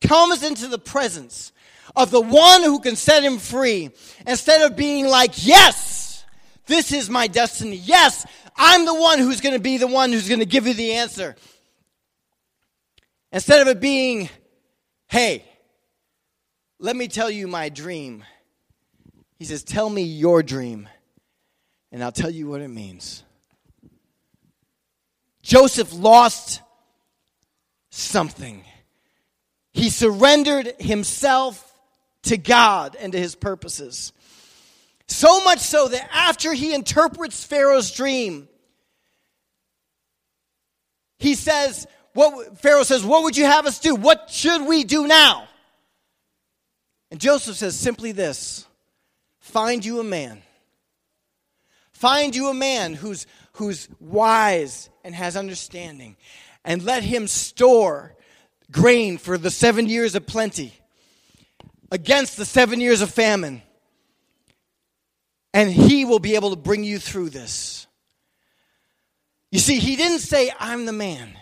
comes 0.00 0.42
into 0.42 0.66
the 0.68 0.78
presence 0.78 1.52
of 1.94 2.10
the 2.10 2.20
one 2.20 2.62
who 2.62 2.80
can 2.80 2.96
set 2.96 3.22
him 3.22 3.38
free 3.38 3.90
instead 4.26 4.62
of 4.62 4.76
being 4.76 5.06
like, 5.06 5.46
yes, 5.46 6.24
this 6.66 6.92
is 6.92 7.08
my 7.08 7.26
destiny. 7.26 7.76
Yes, 7.76 8.26
I'm 8.56 8.84
the 8.84 8.94
one 8.94 9.18
who's 9.18 9.40
going 9.40 9.54
to 9.54 9.60
be 9.60 9.78
the 9.78 9.86
one 9.86 10.12
who's 10.12 10.28
going 10.28 10.40
to 10.40 10.46
give 10.46 10.66
you 10.66 10.74
the 10.74 10.94
answer. 10.94 11.36
Instead 13.32 13.62
of 13.62 13.68
it 13.68 13.80
being, 13.80 14.28
hey, 15.08 15.44
let 16.78 16.96
me 16.96 17.08
tell 17.08 17.30
you 17.30 17.46
my 17.46 17.68
dream. 17.68 18.24
He 19.38 19.44
says, 19.44 19.62
tell 19.62 19.88
me 19.88 20.02
your 20.02 20.42
dream, 20.42 20.88
and 21.92 22.02
I'll 22.02 22.12
tell 22.12 22.30
you 22.30 22.48
what 22.48 22.62
it 22.62 22.68
means. 22.68 23.22
Joseph 25.42 25.92
lost 25.92 26.62
something. 27.90 28.64
He 29.72 29.90
surrendered 29.90 30.74
himself 30.78 31.62
to 32.26 32.36
God 32.36 32.96
and 32.98 33.12
to 33.12 33.18
his 33.18 33.34
purposes. 33.34 34.12
So 35.08 35.42
much 35.44 35.60
so 35.60 35.88
that 35.88 36.08
after 36.12 36.52
he 36.52 36.74
interprets 36.74 37.44
Pharaoh's 37.44 37.92
dream, 37.92 38.48
he 41.18 41.34
says, 41.34 41.86
what 42.16 42.58
Pharaoh 42.58 42.82
says, 42.82 43.04
What 43.04 43.24
would 43.24 43.36
you 43.36 43.44
have 43.44 43.66
us 43.66 43.78
do? 43.78 43.94
What 43.94 44.30
should 44.30 44.66
we 44.66 44.84
do 44.84 45.06
now? 45.06 45.46
And 47.10 47.20
Joseph 47.20 47.56
says 47.56 47.78
simply 47.78 48.12
this 48.12 48.66
find 49.38 49.84
you 49.84 50.00
a 50.00 50.04
man. 50.04 50.42
Find 51.92 52.34
you 52.34 52.48
a 52.48 52.54
man 52.54 52.94
who's, 52.94 53.26
who's 53.52 53.88
wise 54.00 54.90
and 55.04 55.14
has 55.14 55.36
understanding, 55.36 56.16
and 56.64 56.82
let 56.82 57.02
him 57.02 57.26
store 57.26 58.14
grain 58.70 59.18
for 59.18 59.36
the 59.36 59.50
seven 59.50 59.86
years 59.86 60.14
of 60.14 60.26
plenty 60.26 60.72
against 61.90 62.36
the 62.36 62.44
seven 62.44 62.80
years 62.80 63.00
of 63.00 63.10
famine. 63.10 63.62
And 65.54 65.70
he 65.70 66.04
will 66.04 66.18
be 66.18 66.34
able 66.34 66.50
to 66.50 66.56
bring 66.56 66.84
you 66.84 66.98
through 66.98 67.30
this. 67.30 67.86
You 69.50 69.58
see, 69.58 69.78
he 69.78 69.96
didn't 69.96 70.18
say, 70.18 70.52
I'm 70.58 70.86
the 70.86 70.92
man. 70.92 71.36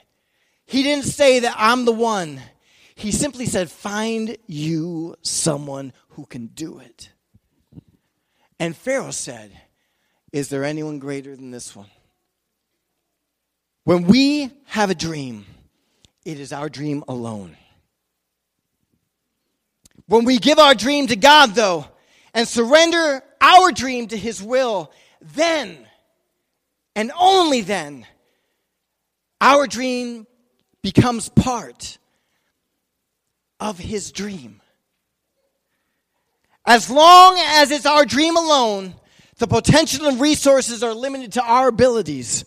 He 0.66 0.82
didn't 0.82 1.04
say 1.04 1.40
that 1.40 1.54
I'm 1.58 1.84
the 1.84 1.92
one. 1.92 2.40
He 2.94 3.10
simply 3.10 3.46
said, 3.46 3.70
Find 3.70 4.36
you 4.46 5.16
someone 5.22 5.92
who 6.10 6.26
can 6.26 6.46
do 6.46 6.78
it. 6.78 7.10
And 8.60 8.76
Pharaoh 8.76 9.10
said, 9.10 9.52
Is 10.32 10.48
there 10.48 10.64
anyone 10.64 10.98
greater 10.98 11.34
than 11.34 11.50
this 11.50 11.74
one? 11.74 11.90
When 13.84 14.04
we 14.04 14.50
have 14.66 14.90
a 14.90 14.94
dream, 14.94 15.44
it 16.24 16.40
is 16.40 16.52
our 16.52 16.68
dream 16.68 17.04
alone. 17.08 17.56
When 20.06 20.24
we 20.24 20.38
give 20.38 20.58
our 20.58 20.74
dream 20.74 21.06
to 21.06 21.16
God, 21.16 21.54
though, 21.54 21.86
and 22.34 22.46
surrender 22.46 23.22
our 23.40 23.72
dream 23.72 24.08
to 24.08 24.16
His 24.16 24.42
will, 24.42 24.92
then, 25.20 25.78
and 26.94 27.10
only 27.18 27.62
then, 27.62 28.06
our 29.40 29.66
dream 29.66 30.26
becomes 30.82 31.28
part 31.28 31.98
of 33.60 33.78
His 33.78 34.12
dream. 34.12 34.60
As 36.66 36.90
long 36.90 37.38
as 37.38 37.70
it's 37.70 37.86
our 37.86 38.04
dream 38.04 38.36
alone, 38.36 38.94
the 39.38 39.46
potential 39.46 40.06
and 40.06 40.20
resources 40.20 40.82
are 40.82 40.94
limited 40.94 41.32
to 41.32 41.42
our 41.42 41.68
abilities. 41.68 42.44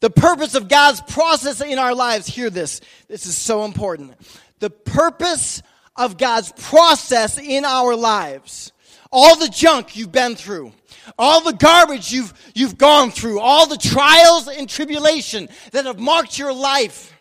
The 0.00 0.10
purpose 0.10 0.54
of 0.54 0.68
God's 0.68 1.00
process 1.02 1.60
in 1.60 1.78
our 1.78 1.94
lives, 1.94 2.26
hear 2.26 2.50
this, 2.50 2.80
this 3.08 3.26
is 3.26 3.36
so 3.36 3.64
important. 3.64 4.14
The 4.60 4.70
purpose 4.70 5.62
of 5.98 6.16
God's 6.16 6.52
process 6.52 7.36
in 7.36 7.66
our 7.66 7.94
lives, 7.94 8.72
all 9.12 9.36
the 9.36 9.48
junk 9.48 9.96
you've 9.96 10.12
been 10.12 10.36
through, 10.36 10.72
all 11.18 11.42
the 11.42 11.52
garbage 11.52 12.12
you've, 12.12 12.32
you've 12.54 12.78
gone 12.78 13.10
through, 13.10 13.40
all 13.40 13.66
the 13.66 13.76
trials 13.76 14.48
and 14.48 14.68
tribulation 14.68 15.48
that 15.72 15.84
have 15.84 15.98
marked 15.98 16.38
your 16.38 16.54
life, 16.54 17.12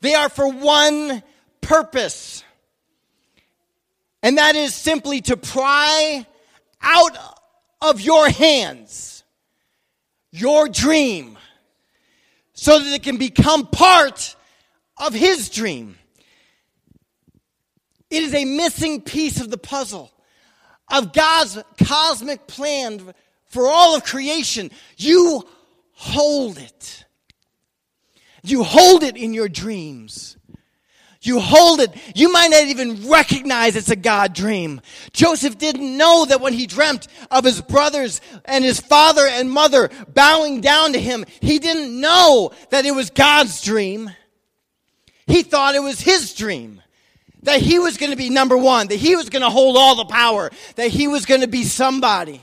they 0.00 0.14
are 0.14 0.28
for 0.28 0.50
one 0.50 1.22
purpose. 1.60 2.42
And 4.22 4.38
that 4.38 4.56
is 4.56 4.74
simply 4.74 5.20
to 5.22 5.36
pry 5.36 6.26
out 6.80 7.16
of 7.80 8.00
your 8.00 8.28
hands 8.28 9.22
your 10.32 10.66
dream 10.66 11.36
so 12.54 12.78
that 12.78 12.92
it 12.92 13.02
can 13.02 13.18
become 13.18 13.66
part 13.66 14.34
of 14.96 15.12
his 15.12 15.50
dream. 15.50 15.98
It 18.12 18.22
is 18.24 18.34
a 18.34 18.44
missing 18.44 19.00
piece 19.00 19.40
of 19.40 19.50
the 19.50 19.56
puzzle 19.56 20.12
of 20.92 21.14
God's 21.14 21.58
cosmic 21.82 22.46
plan 22.46 23.14
for 23.46 23.66
all 23.66 23.96
of 23.96 24.04
creation. 24.04 24.70
You 24.98 25.48
hold 25.92 26.58
it. 26.58 27.06
You 28.42 28.64
hold 28.64 29.02
it 29.02 29.16
in 29.16 29.32
your 29.32 29.48
dreams. 29.48 30.36
You 31.22 31.40
hold 31.40 31.80
it. 31.80 31.90
You 32.14 32.30
might 32.30 32.50
not 32.50 32.64
even 32.64 33.08
recognize 33.08 33.76
it's 33.76 33.88
a 33.88 33.96
God 33.96 34.34
dream. 34.34 34.82
Joseph 35.14 35.56
didn't 35.56 35.96
know 35.96 36.26
that 36.26 36.42
when 36.42 36.52
he 36.52 36.66
dreamt 36.66 37.08
of 37.30 37.44
his 37.44 37.62
brothers 37.62 38.20
and 38.44 38.62
his 38.62 38.78
father 38.78 39.26
and 39.26 39.50
mother 39.50 39.88
bowing 40.12 40.60
down 40.60 40.92
to 40.92 41.00
him, 41.00 41.24
he 41.40 41.58
didn't 41.58 41.98
know 41.98 42.52
that 42.68 42.84
it 42.84 42.94
was 42.94 43.08
God's 43.08 43.62
dream. 43.62 44.10
He 45.26 45.42
thought 45.42 45.74
it 45.74 45.82
was 45.82 45.98
his 45.98 46.34
dream 46.34 46.81
that 47.42 47.60
he 47.60 47.78
was 47.78 47.96
going 47.96 48.10
to 48.10 48.16
be 48.16 48.30
number 48.30 48.56
one, 48.56 48.88
that 48.88 48.96
he 48.96 49.16
was 49.16 49.28
going 49.28 49.42
to 49.42 49.50
hold 49.50 49.76
all 49.76 49.96
the 49.96 50.04
power, 50.04 50.50
that 50.76 50.88
he 50.88 51.08
was 51.08 51.26
going 51.26 51.40
to 51.40 51.48
be 51.48 51.64
somebody. 51.64 52.40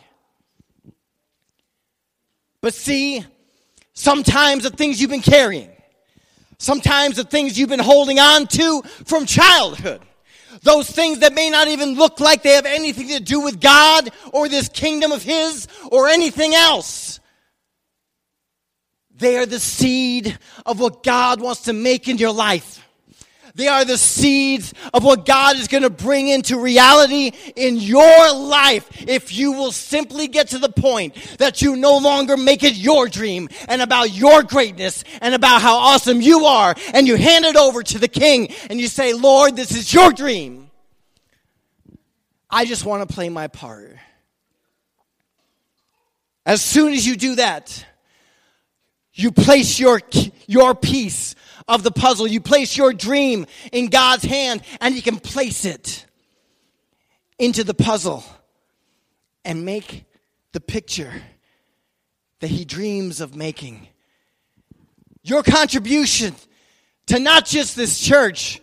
But 2.62 2.74
see, 2.74 3.24
sometimes 3.94 4.64
the 4.64 4.70
things 4.70 5.00
you've 5.00 5.10
been 5.10 5.22
carrying, 5.22 5.72
sometimes 6.58 7.16
the 7.16 7.24
things 7.24 7.58
you've 7.58 7.70
been 7.70 7.80
holding 7.80 8.20
on 8.20 8.48
to 8.48 8.82
from 9.06 9.26
childhood, 9.26 10.02
those 10.62 10.90
things 10.90 11.20
that 11.20 11.34
may 11.34 11.50
not 11.50 11.70
even 11.70 11.96
look 11.96 12.20
like 12.20 12.44
they 12.44 12.52
have 12.52 12.66
anything 12.66 13.08
to 13.10 13.22
do 13.22 13.40
with 13.40 13.62
God 13.62 14.10
or 14.34 14.50
this 14.50 14.68
kingdom 14.68 15.14
of 15.14 15.24
His 15.24 15.68
or 15.90 16.10
anything 16.10 16.54
else. 16.54 17.22
They 19.16 19.38
are 19.38 19.46
the 19.46 19.60
seed 19.60 20.38
of 20.66 20.80
what 20.80 21.04
God 21.04 21.42
wants 21.42 21.64
to 21.64 21.74
make 21.74 22.08
in 22.08 22.18
your 22.18 22.32
life. 22.32 22.86
They 23.56 23.68
are 23.68 23.86
the 23.86 23.98
seeds 23.98 24.74
of 24.94 25.04
what 25.04 25.26
God 25.26 25.58
is 25.58 25.68
going 25.68 25.84
to 25.84 25.90
bring 25.90 26.28
into 26.28 26.60
reality 26.60 27.32
in 27.56 27.78
your 27.78 28.34
life 28.34 28.88
if 29.08 29.34
you 29.34 29.54
will 29.54 29.72
simply 29.72 30.28
get 30.28 30.50
to 30.50 30.60
the 30.60 30.70
point 30.70 31.16
that 31.40 31.62
you 31.62 31.76
no 31.76 31.98
longer 31.98 32.38
make 32.38 32.64
it 32.64 32.76
your 32.76 33.08
dream 33.08 33.50
and 33.68 33.82
about 33.82 34.14
your 34.14 34.44
greatness 34.44 35.04
and 35.22 35.34
about 35.34 35.62
how 35.62 35.76
awesome 35.76 36.22
you 36.22 36.46
are 36.46 36.76
and 36.94 37.08
you 37.08 37.16
hand 37.16 37.46
it 37.46 37.56
over 37.56 37.84
to 37.84 38.00
the 38.00 38.08
king 38.08 38.54
and 38.70 38.80
you 38.80 38.88
say, 38.88 39.14
Lord, 39.14 39.56
this 39.56 39.72
is 39.72 39.94
your 39.94 40.12
dream. 40.12 40.70
I 42.50 42.66
just 42.66 42.86
want 42.86 43.08
to 43.08 43.14
play 43.14 43.30
my 43.30 43.48
part. 43.48 43.96
As 46.46 46.64
soon 46.64 46.94
as 46.94 47.06
you 47.06 47.16
do 47.16 47.36
that, 47.36 47.86
you 49.14 49.32
place 49.32 49.80
your, 49.80 50.02
your 50.48 50.74
piece 50.74 51.36
of 51.70 51.84
the 51.84 51.92
puzzle. 51.92 52.28
You 52.28 52.42
place 52.42 52.76
your 52.76 52.92
dream 52.92 53.46
in 53.72 53.88
God's 53.88 54.26
hand 54.26 54.64
and 54.82 54.94
He 54.94 55.02
can 55.02 55.18
place 55.18 55.64
it 55.64 56.06
into 57.38 57.64
the 57.64 57.76
puzzle 57.76 58.26
and 59.46 59.64
make 59.64 60.04
the 60.52 60.60
picture 60.60 61.14
that 62.42 62.48
He 62.48 62.66
dreams 62.66 63.22
of 63.22 63.36
making. 63.36 63.88
Your 65.24 65.44
contribution 65.44 66.36
to 67.06 67.20
not 67.20 67.46
just 67.46 67.76
this 67.76 68.00
church 68.00 68.62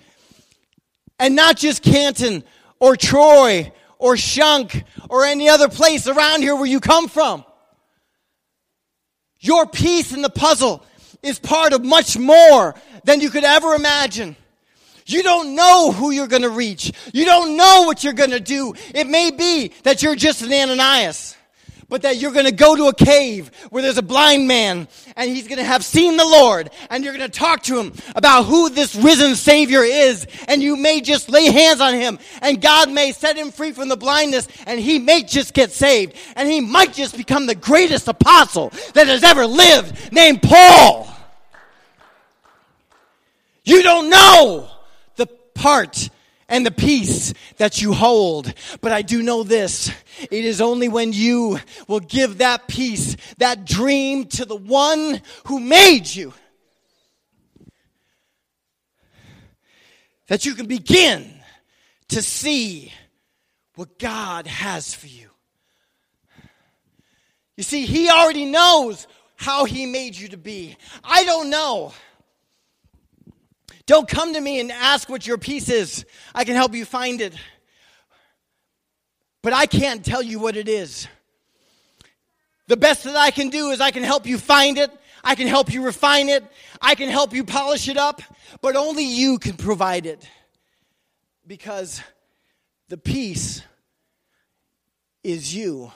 and 1.19 1.37
not 1.37 1.57
just 1.57 1.83
Canton 1.83 2.43
or 2.81 2.97
Troy 2.97 3.73
or 3.99 4.17
Shunk 4.17 4.85
or 5.09 5.25
any 5.25 5.49
other 5.49 5.69
place 5.69 6.09
around 6.09 6.43
here 6.43 6.57
where 6.57 6.67
you 6.67 6.81
come 6.81 7.09
from. 7.09 7.45
Your 9.39 9.67
piece 9.67 10.13
in 10.13 10.23
the 10.23 10.31
puzzle 10.31 10.85
is 11.27 11.39
part 11.39 11.73
of 11.73 11.85
much 11.85 12.17
more 12.19 12.75
than 13.05 13.21
you 13.21 13.31
could 13.31 13.45
ever 13.45 13.75
imagine. 13.75 14.37
You 15.07 15.23
don't 15.23 15.55
know 15.55 15.93
who 15.93 16.11
you're 16.11 16.27
going 16.27 16.43
to 16.43 16.51
reach. 16.51 16.93
You 17.15 17.25
don't 17.25 17.57
know 17.57 17.83
what 17.83 18.03
you're 18.03 18.13
going 18.13 18.31
to 18.31 18.41
do. 18.41 18.75
It 18.93 19.07
may 19.07 19.31
be 19.31 19.69
that 19.85 20.03
you're 20.03 20.17
just 20.17 20.43
an 20.43 20.53
Ananias, 20.53 21.37
but 21.89 22.03
that 22.03 22.17
you're 22.17 22.33
going 22.33 22.47
to 22.47 22.53
go 22.53 22.75
to 22.75 22.87
a 22.89 22.95
cave 22.95 23.53
where 23.71 23.83
there's 23.83 23.99
a 23.99 24.03
blind 24.03 24.49
man 24.49 24.89
and 25.15 25.31
he's 25.31 25.47
going 25.47 25.59
to 25.59 25.65
have 25.65 25.85
seen 25.85 26.17
the 26.17 26.25
Lord 26.25 26.71
and 26.91 27.05
you're 27.05 27.17
going 27.17 27.31
to 27.31 27.39
talk 27.39 27.63
to 27.65 27.79
him 27.79 27.93
about 28.17 28.47
who 28.47 28.69
this 28.69 28.97
risen 28.97 29.37
Savior 29.37 29.85
is. 29.85 30.27
And 30.49 30.61
you 30.61 30.77
may 30.77 31.01
just 31.01 31.31
lay 31.31 31.53
hands 31.53 31.81
on 31.81 31.95
him 31.95 32.19
and 32.43 32.61
God 32.61 32.91
may 32.91 33.13
set 33.13 33.37
him 33.37 33.53
free 33.53 33.71
from 33.71 33.89
the 33.89 33.97
blindness 33.97 34.49
and 34.67 34.81
he 34.81 34.99
may 34.99 35.23
just 35.23 35.55
get 35.55 35.71
saved 35.71 36.17
and 36.35 36.51
he 36.51 36.61
might 36.61 36.93
just 36.93 37.17
become 37.17 37.47
the 37.47 37.55
greatest 37.55 38.09
apostle 38.09 38.73
that 38.95 39.07
has 39.07 39.23
ever 39.23 39.47
lived 39.47 40.13
named 40.13 40.43
Paul. 40.43 41.13
You 43.67 43.83
don't 43.83 44.09
know 44.09 44.71
the 45.17 45.27
part 45.27 46.09
and 46.49 46.65
the 46.65 46.71
piece 46.71 47.35
that 47.57 47.83
you 47.83 47.93
hold. 47.93 48.55
But 48.81 48.93
I 48.93 49.03
do 49.03 49.23
know 49.23 49.43
this. 49.43 49.91
It 50.21 50.45
is 50.45 50.61
only 50.61 50.89
when 50.89 51.13
you 51.13 51.59
will 51.89 52.01
give 52.01 52.39
that 52.39 52.69
piece, 52.69 53.17
that 53.39 53.67
dream 53.67 54.27
to 54.27 54.45
the 54.45 54.57
one 54.57 55.21
who 55.47 55.59
made 55.59 56.07
you, 56.07 56.33
that 60.29 60.47
you 60.47 60.55
can 60.55 60.67
begin 60.67 61.29
to 62.09 62.23
see 62.23 62.93
what 63.75 63.99
God 63.99 64.47
has 64.47 64.95
for 64.95 65.09
you. 65.09 65.29
You 67.57 67.65
see, 67.65 67.85
He 67.85 68.09
already 68.09 68.45
knows 68.45 69.09
how 69.35 69.65
He 69.65 69.87
made 69.87 70.17
you 70.17 70.29
to 70.29 70.37
be. 70.37 70.77
I 71.03 71.25
don't 71.25 71.51
know. 71.51 71.93
Don't 73.87 74.09
come 74.09 74.35
to 74.35 74.41
me 74.41 74.59
and 74.59 74.73
ask 74.73 75.09
what 75.09 75.27
your 75.27 75.39
piece 75.39 75.69
is. 75.69 76.05
I 76.35 76.45
can 76.45 76.57
help 76.57 76.75
you 76.75 76.85
find 76.85 77.21
it. 77.21 77.35
But 79.43 79.53
I 79.53 79.67
can't 79.67 80.05
tell 80.05 80.23
you 80.23 80.41
what 80.41 80.57
it 80.57 80.69
is. 80.69 81.07
The 82.67 82.77
best 82.77 83.05
that 83.05 83.15
I 83.15 83.31
can 83.31 83.49
do 83.49 83.71
is 83.71 83.81
I 83.81 83.93
can 83.93 84.03
help 84.03 84.27
you 84.27 84.39
find 84.39 84.77
it. 84.77 84.91
I 85.23 85.37
can 85.37 85.47
help 85.47 85.73
you 85.73 85.85
refine 85.85 86.29
it. 86.29 86.45
I 86.81 86.97
can 86.97 87.09
help 87.09 87.33
you 87.33 87.45
polish 87.45 87.89
it 87.89 87.97
up. 87.97 88.23
But 88.61 88.75
only 88.75 89.05
you 89.05 89.39
can 89.39 89.57
provide 89.57 90.05
it. 90.05 90.29
Because 91.47 92.03
the 92.89 92.97
piece 92.97 93.63
is 95.23 95.55
you. 95.55 95.93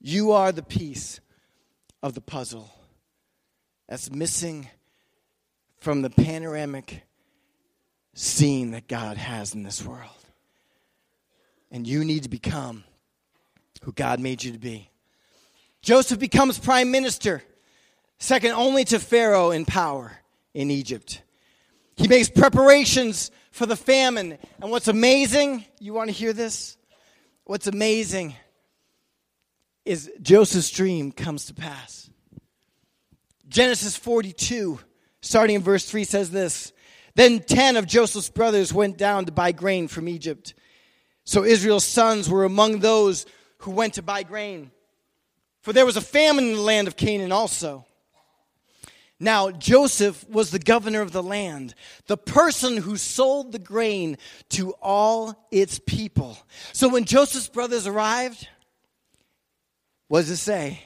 You 0.00 0.30
are 0.30 0.52
the 0.52 0.62
piece 0.62 1.20
of 2.04 2.14
the 2.14 2.20
puzzle 2.20 2.70
that's 3.88 4.12
missing 4.12 4.68
from 5.86 6.02
the 6.02 6.10
panoramic 6.10 7.04
scene 8.12 8.72
that 8.72 8.88
God 8.88 9.16
has 9.16 9.54
in 9.54 9.62
this 9.62 9.84
world. 9.84 10.10
And 11.70 11.86
you 11.86 12.04
need 12.04 12.24
to 12.24 12.28
become 12.28 12.82
who 13.84 13.92
God 13.92 14.18
made 14.18 14.42
you 14.42 14.50
to 14.50 14.58
be. 14.58 14.90
Joseph 15.82 16.18
becomes 16.18 16.58
prime 16.58 16.90
minister. 16.90 17.40
second 18.18 18.50
only 18.50 18.84
to 18.86 18.98
Pharaoh 18.98 19.52
in 19.52 19.64
power 19.64 20.10
in 20.54 20.72
Egypt. 20.72 21.22
He 21.94 22.08
makes 22.08 22.28
preparations 22.28 23.30
for 23.52 23.64
the 23.64 23.76
famine. 23.76 24.38
And 24.60 24.72
what's 24.72 24.88
amazing, 24.88 25.66
you 25.78 25.92
want 25.94 26.08
to 26.08 26.16
hear 26.16 26.32
this? 26.32 26.76
What's 27.44 27.68
amazing 27.68 28.34
is 29.84 30.10
Joseph's 30.20 30.68
dream 30.70 31.12
comes 31.12 31.44
to 31.44 31.54
pass. 31.54 32.10
Genesis 33.48 33.96
42, 33.96 34.80
starting 35.26 35.56
in 35.56 35.62
verse 35.62 35.84
3, 35.84 36.04
says 36.04 36.30
this 36.30 36.72
Then 37.14 37.40
ten 37.40 37.76
of 37.76 37.86
Joseph's 37.86 38.30
brothers 38.30 38.72
went 38.72 38.96
down 38.96 39.26
to 39.26 39.32
buy 39.32 39.52
grain 39.52 39.88
from 39.88 40.08
Egypt. 40.08 40.54
So 41.24 41.44
Israel's 41.44 41.84
sons 41.84 42.30
were 42.30 42.44
among 42.44 42.78
those 42.78 43.26
who 43.58 43.72
went 43.72 43.94
to 43.94 44.02
buy 44.02 44.22
grain. 44.22 44.70
For 45.62 45.72
there 45.72 45.86
was 45.86 45.96
a 45.96 46.00
famine 46.00 46.44
in 46.44 46.54
the 46.54 46.60
land 46.60 46.86
of 46.86 46.96
Canaan 46.96 47.32
also. 47.32 47.84
Now, 49.18 49.50
Joseph 49.50 50.28
was 50.28 50.50
the 50.50 50.58
governor 50.58 51.00
of 51.00 51.10
the 51.10 51.22
land, 51.22 51.74
the 52.06 52.18
person 52.18 52.76
who 52.76 52.96
sold 52.96 53.50
the 53.50 53.58
grain 53.58 54.18
to 54.50 54.72
all 54.82 55.48
its 55.50 55.80
people. 55.84 56.38
So 56.72 56.88
when 56.88 57.06
Joseph's 57.06 57.48
brothers 57.48 57.86
arrived, 57.86 58.46
what 60.08 60.20
does 60.20 60.30
it 60.30 60.36
say? 60.36 60.82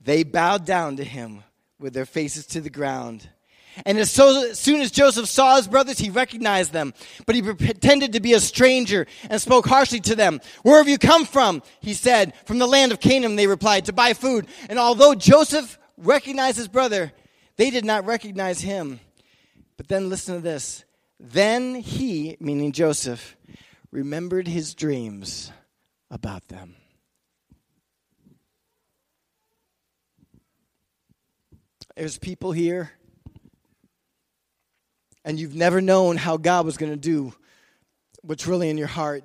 They 0.00 0.22
bowed 0.22 0.66
down 0.66 0.96
to 0.98 1.04
him 1.04 1.42
with 1.78 1.92
their 1.92 2.06
faces 2.06 2.46
to 2.46 2.60
the 2.60 2.70
ground. 2.70 3.28
And 3.86 3.98
as, 3.98 4.10
so, 4.10 4.50
as 4.50 4.58
soon 4.58 4.80
as 4.80 4.90
Joseph 4.90 5.28
saw 5.28 5.56
his 5.56 5.68
brothers, 5.68 5.98
he 5.98 6.10
recognized 6.10 6.72
them. 6.72 6.94
But 7.26 7.34
he 7.34 7.42
pretended 7.42 8.12
to 8.12 8.20
be 8.20 8.32
a 8.32 8.40
stranger 8.40 9.06
and 9.30 9.40
spoke 9.40 9.66
harshly 9.66 10.00
to 10.00 10.16
them. 10.16 10.40
Where 10.62 10.78
have 10.78 10.88
you 10.88 10.98
come 10.98 11.24
from? 11.24 11.62
He 11.80 11.94
said. 11.94 12.34
From 12.44 12.58
the 12.58 12.66
land 12.66 12.92
of 12.92 13.00
Canaan, 13.00 13.36
they 13.36 13.46
replied, 13.46 13.84
to 13.84 13.92
buy 13.92 14.14
food. 14.14 14.46
And 14.68 14.78
although 14.78 15.14
Joseph 15.14 15.78
recognized 15.96 16.56
his 16.56 16.68
brother, 16.68 17.12
they 17.56 17.70
did 17.70 17.84
not 17.84 18.06
recognize 18.06 18.60
him. 18.60 19.00
But 19.76 19.88
then 19.88 20.08
listen 20.08 20.34
to 20.34 20.40
this. 20.40 20.84
Then 21.20 21.76
he, 21.76 22.36
meaning 22.40 22.72
Joseph, 22.72 23.36
remembered 23.90 24.48
his 24.48 24.74
dreams 24.74 25.52
about 26.10 26.48
them. 26.48 26.74
There's 31.98 32.16
people 32.16 32.52
here, 32.52 32.92
and 35.24 35.36
you've 35.36 35.56
never 35.56 35.80
known 35.80 36.16
how 36.16 36.36
God 36.36 36.64
was 36.64 36.76
going 36.76 36.92
to 36.92 36.96
do 36.96 37.34
what's 38.22 38.46
really 38.46 38.70
in 38.70 38.78
your 38.78 38.86
heart. 38.86 39.24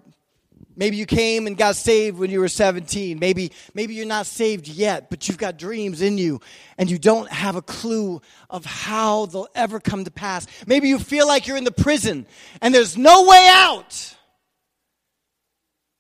Maybe 0.76 0.98
you 0.98 1.06
came 1.06 1.46
and 1.46 1.56
got 1.56 1.76
saved 1.76 2.18
when 2.18 2.32
you 2.32 2.40
were 2.40 2.48
17. 2.48 3.20
Maybe, 3.20 3.52
maybe 3.76 3.94
you're 3.94 4.08
not 4.08 4.26
saved 4.26 4.68
yet, 4.68 5.12
but 5.12 5.28
you've 5.28 5.38
got 5.38 5.60
dreams 5.60 6.02
in 6.02 6.18
you 6.18 6.42
and 6.80 6.90
you 6.90 6.98
don't 6.98 7.30
have 7.32 7.56
a 7.56 7.62
clue 7.62 8.20
of 8.50 8.66
how 8.66 9.28
they'll 9.28 9.48
ever 9.54 9.80
come 9.80 10.04
to 10.06 10.12
pass. 10.12 10.48
Maybe 10.66 10.88
you 10.88 10.98
feel 10.98 11.28
like 11.28 11.46
you're 11.46 11.58
in 11.58 11.66
the 11.66 11.72
prison 11.72 12.26
and 12.60 12.74
there's 12.74 12.98
no 12.98 13.28
way 13.28 13.50
out. 13.52 14.16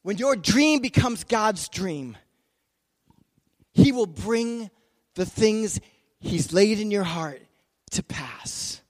When 0.01 0.17
your 0.17 0.35
dream 0.35 0.79
becomes 0.79 1.23
God's 1.23 1.69
dream, 1.69 2.17
He 3.73 3.91
will 3.91 4.07
bring 4.07 4.71
the 5.13 5.25
things 5.27 5.79
He's 6.23 6.53
laid 6.53 6.79
in 6.79 6.89
your 6.89 7.03
heart 7.03 7.41
to 7.91 8.01
pass. 8.01 8.81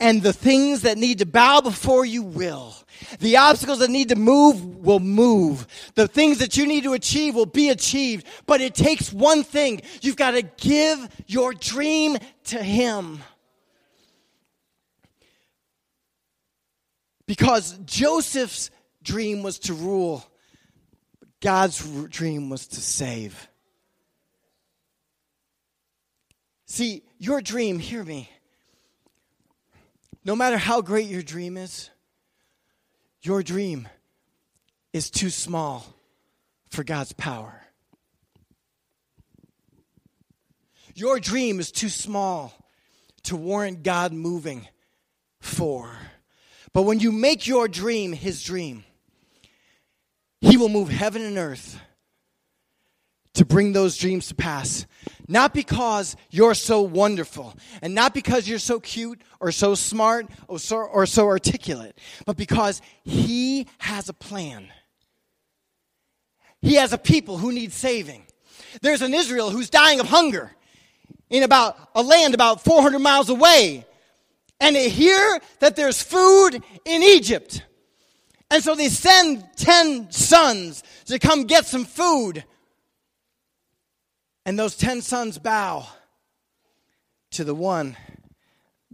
And 0.00 0.22
the 0.22 0.32
things 0.32 0.82
that 0.82 0.96
need 0.96 1.18
to 1.18 1.26
bow 1.26 1.60
before 1.60 2.04
you 2.04 2.22
will. 2.22 2.74
The 3.18 3.36
obstacles 3.36 3.80
that 3.80 3.90
need 3.90 4.08
to 4.08 4.16
move 4.16 4.64
will 4.78 5.00
move. 5.00 5.66
The 5.96 6.08
things 6.08 6.38
that 6.38 6.56
you 6.56 6.66
need 6.66 6.84
to 6.84 6.92
achieve 6.92 7.34
will 7.34 7.46
be 7.46 7.68
achieved. 7.68 8.26
But 8.46 8.60
it 8.60 8.74
takes 8.74 9.12
one 9.12 9.42
thing. 9.42 9.82
You've 10.00 10.16
got 10.16 10.32
to 10.32 10.42
give 10.42 11.08
your 11.26 11.52
dream 11.52 12.16
to 12.44 12.62
Him. 12.62 13.20
Because 17.26 17.76
Joseph's 17.84 18.70
dream 19.02 19.42
was 19.42 19.58
to 19.60 19.74
rule, 19.74 20.24
God's 21.40 21.78
dream 22.08 22.50
was 22.50 22.68
to 22.68 22.80
save. 22.80 23.47
See, 26.68 27.02
your 27.18 27.40
dream, 27.40 27.78
hear 27.78 28.04
me. 28.04 28.30
No 30.24 30.36
matter 30.36 30.58
how 30.58 30.82
great 30.82 31.08
your 31.08 31.22
dream 31.22 31.56
is, 31.56 31.88
your 33.22 33.42
dream 33.42 33.88
is 34.92 35.10
too 35.10 35.30
small 35.30 35.86
for 36.70 36.84
God's 36.84 37.14
power. 37.14 37.62
Your 40.94 41.18
dream 41.18 41.58
is 41.58 41.72
too 41.72 41.88
small 41.88 42.52
to 43.24 43.36
warrant 43.36 43.82
God 43.82 44.12
moving 44.12 44.68
for. 45.40 45.96
But 46.74 46.82
when 46.82 47.00
you 47.00 47.12
make 47.12 47.46
your 47.46 47.66
dream 47.66 48.12
his 48.12 48.42
dream, 48.42 48.84
he 50.40 50.56
will 50.58 50.68
move 50.68 50.90
heaven 50.90 51.22
and 51.22 51.38
earth 51.38 51.80
to 53.34 53.44
bring 53.44 53.72
those 53.72 53.96
dreams 53.96 54.28
to 54.28 54.34
pass. 54.34 54.84
Not 55.30 55.52
because 55.52 56.16
you're 56.30 56.54
so 56.54 56.80
wonderful, 56.80 57.54
and 57.82 57.94
not 57.94 58.14
because 58.14 58.48
you're 58.48 58.58
so 58.58 58.80
cute 58.80 59.20
or 59.40 59.52
so 59.52 59.74
smart 59.74 60.26
or 60.48 60.58
so, 60.58 60.78
or 60.78 61.04
so 61.04 61.26
articulate, 61.26 61.98
but 62.24 62.38
because 62.38 62.80
He 63.04 63.66
has 63.76 64.08
a 64.08 64.14
plan. 64.14 64.68
He 66.62 66.74
has 66.74 66.94
a 66.94 66.98
people 66.98 67.36
who 67.36 67.52
need 67.52 67.72
saving. 67.72 68.24
There's 68.80 69.02
an 69.02 69.12
Israel 69.12 69.50
who's 69.50 69.68
dying 69.70 70.00
of 70.00 70.08
hunger 70.08 70.50
in 71.28 71.42
about 71.42 71.76
a 71.94 72.02
land 72.02 72.34
about 72.34 72.64
400 72.64 72.98
miles 72.98 73.28
away. 73.28 73.84
And 74.60 74.74
they 74.74 74.88
hear 74.88 75.40
that 75.60 75.76
there's 75.76 76.02
food 76.02 76.62
in 76.84 77.02
Egypt. 77.02 77.62
And 78.50 78.62
so 78.62 78.74
they 78.74 78.88
send 78.88 79.46
10 79.56 80.10
sons 80.10 80.82
to 81.04 81.18
come 81.18 81.44
get 81.44 81.66
some 81.66 81.84
food 81.84 82.44
and 84.48 84.58
those 84.58 84.74
10 84.76 85.02
sons 85.02 85.36
bow 85.36 85.86
to 87.32 87.44
the 87.44 87.54
one 87.54 87.98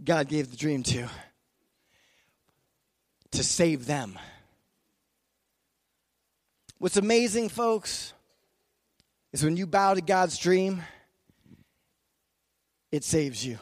God 0.03 0.27
gave 0.27 0.51
the 0.51 0.57
dream 0.57 0.83
to, 0.83 1.07
to 3.31 3.41
save 3.41 3.85
them. 3.85 4.19
What's 6.77 6.97
amazing, 6.97 7.47
folks, 7.47 8.11
is 9.31 9.45
when 9.45 9.55
you 9.55 9.65
bow 9.65 9.93
to 9.93 10.01
God's 10.01 10.37
dream, 10.37 10.83
it 12.91 13.05
saves 13.05 13.45
you. 13.45 13.57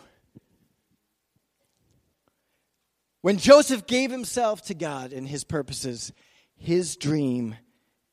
When 3.22 3.38
Joseph 3.38 3.86
gave 3.86 4.10
himself 4.10 4.64
to 4.64 4.74
God 4.74 5.14
and 5.14 5.28
his 5.28 5.44
purposes, 5.44 6.12
his 6.58 6.96
dream 6.96 7.54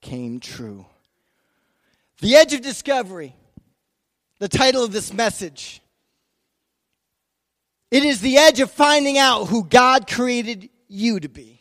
came 0.02 0.38
true. 0.38 0.84
The 2.20 2.36
edge 2.36 2.52
of 2.52 2.60
discovery 2.60 3.36
the 4.40 4.48
title 4.48 4.82
of 4.82 4.90
this 4.90 5.12
message. 5.12 5.80
It 7.90 8.02
is 8.04 8.20
the 8.20 8.38
edge 8.38 8.60
of 8.60 8.70
finding 8.70 9.18
out 9.18 9.44
who 9.44 9.64
God 9.64 10.08
created 10.08 10.70
you 10.88 11.20
to 11.20 11.28
be. 11.28 11.60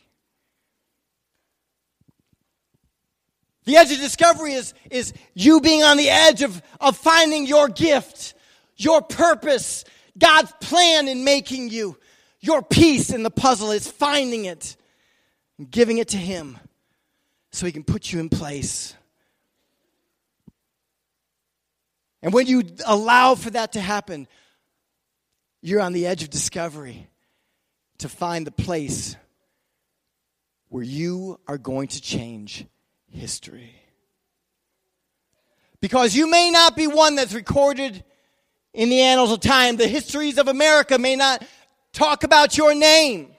The 3.64 3.76
edge 3.76 3.92
of 3.92 3.98
discovery 3.98 4.54
is, 4.54 4.74
is 4.90 5.12
you 5.34 5.60
being 5.60 5.82
on 5.82 5.96
the 5.96 6.08
edge 6.08 6.42
of, 6.42 6.60
of 6.80 6.96
finding 6.96 7.46
your 7.46 7.68
gift, 7.68 8.34
your 8.76 9.02
purpose, 9.02 9.84
God's 10.18 10.52
plan 10.60 11.06
in 11.06 11.22
making 11.22 11.68
you. 11.68 11.96
Your 12.40 12.62
piece 12.62 13.10
in 13.10 13.22
the 13.22 13.30
puzzle 13.30 13.70
is 13.70 13.86
finding 13.86 14.46
it 14.46 14.76
and 15.58 15.70
giving 15.70 15.98
it 15.98 16.08
to 16.08 16.16
Him 16.16 16.58
so 17.52 17.66
He 17.66 17.72
can 17.72 17.84
put 17.84 18.10
you 18.10 18.18
in 18.18 18.30
place. 18.30 18.94
And 22.22 22.32
when 22.32 22.46
you 22.46 22.62
allow 22.86 23.34
for 23.34 23.50
that 23.50 23.72
to 23.72 23.80
happen, 23.80 24.28
you're 25.62 25.80
on 25.80 25.92
the 25.92 26.06
edge 26.06 26.22
of 26.22 26.30
discovery 26.30 27.08
to 27.98 28.08
find 28.08 28.46
the 28.46 28.50
place 28.50 29.16
where 30.68 30.82
you 30.82 31.38
are 31.46 31.58
going 31.58 31.88
to 31.88 32.00
change 32.00 32.64
history. 33.10 33.74
Because 35.80 36.14
you 36.14 36.30
may 36.30 36.50
not 36.50 36.76
be 36.76 36.86
one 36.86 37.16
that's 37.16 37.34
recorded 37.34 38.04
in 38.72 38.90
the 38.90 39.00
annals 39.00 39.32
of 39.32 39.40
time. 39.40 39.76
The 39.76 39.88
histories 39.88 40.38
of 40.38 40.48
America 40.48 40.98
may 40.98 41.16
not 41.16 41.42
talk 41.92 42.22
about 42.22 42.56
your 42.56 42.74
name. 42.74 43.34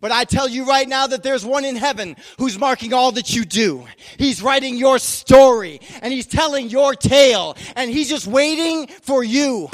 But 0.00 0.12
I 0.12 0.24
tell 0.24 0.48
you 0.48 0.66
right 0.66 0.88
now 0.88 1.06
that 1.06 1.22
there's 1.22 1.44
one 1.44 1.64
in 1.64 1.76
heaven 1.76 2.16
who's 2.38 2.58
marking 2.58 2.94
all 2.94 3.12
that 3.12 3.34
you 3.34 3.44
do. 3.44 3.86
He's 4.16 4.42
writing 4.42 4.76
your 4.76 4.98
story 4.98 5.80
and 6.00 6.12
he's 6.12 6.26
telling 6.26 6.70
your 6.70 6.94
tale 6.94 7.56
and 7.76 7.90
he's 7.90 8.08
just 8.08 8.26
waiting 8.26 8.86
for 8.86 9.22
you. 9.22 9.68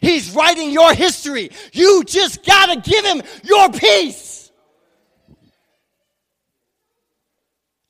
He's 0.00 0.34
writing 0.34 0.70
your 0.70 0.94
history. 0.94 1.50
You 1.72 2.04
just 2.04 2.44
gotta 2.44 2.80
give 2.80 3.04
him 3.04 3.22
your 3.42 3.70
piece. 3.70 4.52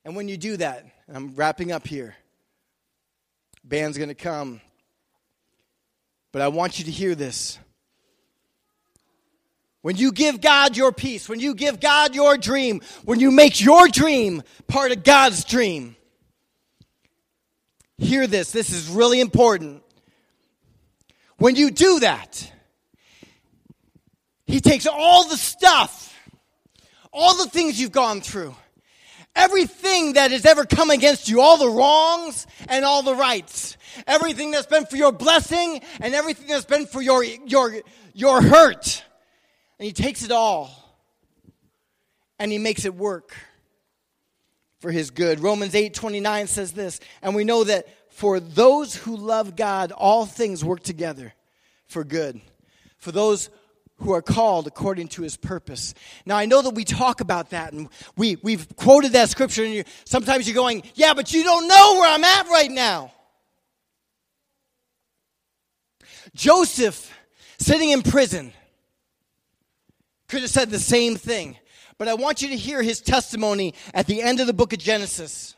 And 0.05 0.16
when 0.16 0.28
you 0.28 0.36
do 0.36 0.57
that, 0.57 0.86
I'm 1.12 1.34
wrapping 1.34 1.72
up 1.72 1.86
here, 1.86 2.16
Band's 3.62 3.98
to 3.98 4.14
come. 4.14 4.61
But 6.32 6.42
I 6.42 6.48
want 6.48 6.78
you 6.78 6.86
to 6.86 6.90
hear 6.90 7.14
this. 7.14 7.59
When 9.83 9.97
you 9.97 10.12
give 10.12 10.41
God 10.41 10.76
your 10.76 10.93
piece, 10.93 11.28
when 11.28 11.41
you 11.41 11.55
give 11.55 11.81
God 11.81 12.14
your 12.14 12.37
dream, 12.37 12.83
when 13.05 13.18
you 13.18 13.31
make 13.31 13.61
your 13.61 13.89
dream 13.89 14.43
part 14.66 14.93
of 14.93 15.03
God's 15.03 15.45
dream, 15.45 15.97
hear 17.97 18.26
this. 18.26 18.51
This 18.51 18.70
is 18.70 18.89
really 18.89 19.20
important. 19.20 19.83
When 21.39 21.57
you 21.57 21.70
do 21.70 22.01
that, 22.01 22.53
He 24.47 24.61
takes 24.61 24.87
all 24.87 25.26
the 25.28 25.39
stuff, 25.39 26.14
all 27.11 27.37
the 27.39 27.49
things 27.49 27.81
you've 27.81 27.93
gone 27.93 28.20
through, 28.20 28.55
everything 29.35 30.12
that 30.14 30.31
has 30.31 30.45
ever 30.45 30.66
come 30.66 30.91
against 30.91 31.31
you, 31.31 31.41
all 31.41 31.57
the 31.57 31.70
wrongs 31.70 32.47
and 32.68 32.85
all 32.85 33.03
the 33.03 33.14
rights, 33.14 33.78
everything 34.07 34.51
that's 34.51 34.66
been 34.66 34.85
for 34.85 34.97
your 34.97 35.12
blessing 35.12 35.81
and 36.01 36.14
everything 36.14 36.49
that's 36.49 36.66
been 36.66 36.85
for 36.85 37.01
your, 37.01 37.24
your, 37.24 37.81
your 38.12 38.43
hurt. 38.43 39.05
And 39.81 39.87
he 39.87 39.95
takes 39.95 40.22
it 40.22 40.31
all 40.31 40.70
and 42.39 42.53
he 42.53 42.59
makes 42.59 42.85
it 42.85 42.95
work 42.95 43.35
for 44.81 44.91
his 44.91 45.11
good. 45.11 45.41
Romans 45.41 45.74
8 45.74 45.95
29 45.95 46.47
says 46.49 46.72
this, 46.72 47.01
and 47.22 47.35
we 47.35 47.45
know 47.45 47.64
that 47.64 47.89
for 48.11 48.41
those 48.41 48.95
who 48.95 49.16
love 49.16 49.57
God, 49.57 49.91
all 49.91 50.26
things 50.26 50.62
work 50.62 50.83
together 50.83 51.33
for 51.87 52.05
good. 52.05 52.43
For 52.99 53.11
those 53.11 53.49
who 54.01 54.12
are 54.12 54.20
called 54.20 54.66
according 54.66 55.09
to 55.09 55.22
his 55.22 55.39
purpose. 55.39 55.95
Now, 56.26 56.37
I 56.37 56.45
know 56.45 56.61
that 56.61 56.74
we 56.74 56.85
talk 56.85 57.22
about 57.22 57.51
that 57.51 57.72
and 57.72 57.89
we, 58.18 58.37
we've 58.43 58.76
quoted 58.76 59.12
that 59.12 59.31
scripture, 59.31 59.64
and 59.64 59.72
you, 59.72 59.85
sometimes 60.05 60.47
you're 60.47 60.55
going, 60.55 60.83
Yeah, 60.95 61.14
but 61.14 61.33
you 61.33 61.43
don't 61.43 61.66
know 61.66 61.95
where 61.95 62.12
I'm 62.12 62.24
at 62.24 62.49
right 62.49 62.70
now. 62.70 63.14
Joseph, 66.35 67.11
sitting 67.59 67.89
in 67.89 68.03
prison, 68.03 68.53
could 70.31 70.41
have 70.43 70.51
said 70.51 70.70
the 70.70 70.78
same 70.78 71.16
thing. 71.16 71.59
But 71.99 72.09
I 72.09 72.14
want 72.14 72.41
you 72.41 72.49
to 72.49 72.57
hear 72.57 72.83
his 72.83 73.01
testimony 73.01 73.74
at 73.93 74.07
the 74.07 74.22
end 74.22 74.41
of 74.41 74.47
the 74.47 74.55
book 74.55 74.72
of 74.72 74.78
Genesis. 74.78 75.55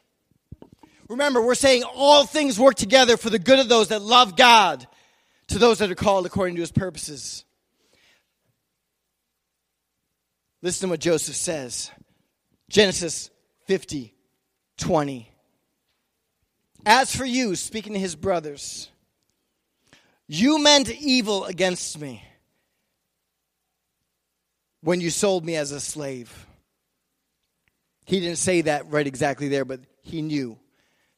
Remember, 1.09 1.41
we're 1.41 1.55
saying 1.55 1.85
all 1.85 2.25
things 2.25 2.59
work 2.59 2.75
together 2.75 3.17
for 3.17 3.31
the 3.31 3.39
good 3.39 3.61
of 3.61 3.69
those 3.69 3.89
that 3.89 4.03
love 4.03 4.35
God, 4.35 4.87
to 5.49 5.59
those 5.59 5.79
that 5.79 5.91
are 5.91 5.95
called 5.95 6.27
according 6.27 6.57
to 6.57 6.63
his 6.63 6.73
purposes. 6.73 7.45
Listen 10.63 10.89
to 10.89 10.93
what 10.93 11.01
Joseph 11.01 11.37
says 11.37 11.91
Genesis 12.69 13.31
50 13.67 14.15
20. 14.79 15.29
As 16.85 17.15
for 17.15 17.25
you, 17.25 17.55
speaking 17.55 17.93
to 17.93 17.99
his 17.99 18.17
brothers, 18.17 18.89
you 20.27 20.61
meant 20.61 20.91
evil 20.91 21.45
against 21.45 22.01
me 22.01 22.25
when 24.83 25.01
you 25.01 25.11
sold 25.11 25.45
me 25.45 25.57
as 25.57 25.73
a 25.73 25.81
slave. 25.81 26.47
He 28.05 28.21
didn't 28.21 28.39
say 28.39 28.63
that 28.63 28.91
right 28.91 29.07
exactly 29.07 29.49
there, 29.49 29.65
but 29.65 29.81
he 30.03 30.23
knew. 30.23 30.59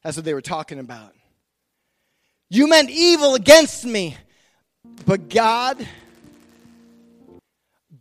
That's 0.02 0.16
what 0.16 0.24
they 0.24 0.34
were 0.34 0.42
talking 0.42 0.78
about. 0.78 1.14
You 2.50 2.68
meant 2.68 2.90
evil 2.90 3.34
against 3.34 3.84
me, 3.84 4.16
but 5.06 5.28
God 5.28 5.86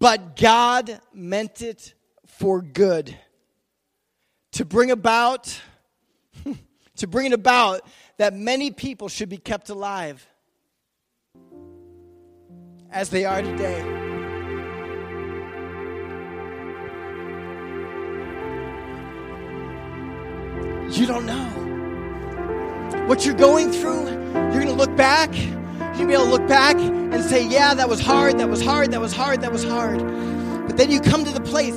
but 0.03 0.35
God 0.35 0.99
meant 1.13 1.61
it 1.61 1.93
for 2.25 2.61
good. 2.61 3.17
To 4.53 4.65
bring 4.65 4.91
about 4.91 5.61
to 6.97 7.07
bring 7.07 7.27
it 7.27 7.33
about 7.33 7.87
that 8.17 8.33
many 8.33 8.69
people 8.71 9.07
should 9.07 9.29
be 9.29 9.37
kept 9.37 9.69
alive 9.69 10.27
as 12.91 13.09
they 13.09 13.23
are 13.23 13.41
today. 13.41 14.02
You 20.93 21.07
don't 21.07 21.25
know. 21.25 23.05
What 23.07 23.25
you're 23.25 23.35
going 23.35 23.71
through, 23.71 24.05
you're 24.05 24.51
going 24.51 24.67
to 24.67 24.73
look 24.73 24.95
back 24.95 25.29
You'll 25.97 26.07
be 26.07 26.13
able 26.15 26.25
to 26.25 26.31
look 26.31 26.47
back 26.47 26.75
and 26.75 27.23
say, 27.23 27.47
Yeah, 27.47 27.75
that 27.75 27.87
was 27.87 27.99
hard, 27.99 28.39
that 28.39 28.49
was 28.49 28.63
hard, 28.63 28.91
that 28.91 28.99
was 28.99 29.13
hard, 29.13 29.41
that 29.41 29.51
was 29.51 29.63
hard. 29.63 29.99
But 30.67 30.77
then 30.77 30.89
you 30.89 30.99
come 30.99 31.23
to 31.23 31.31
the 31.31 31.41
place 31.41 31.75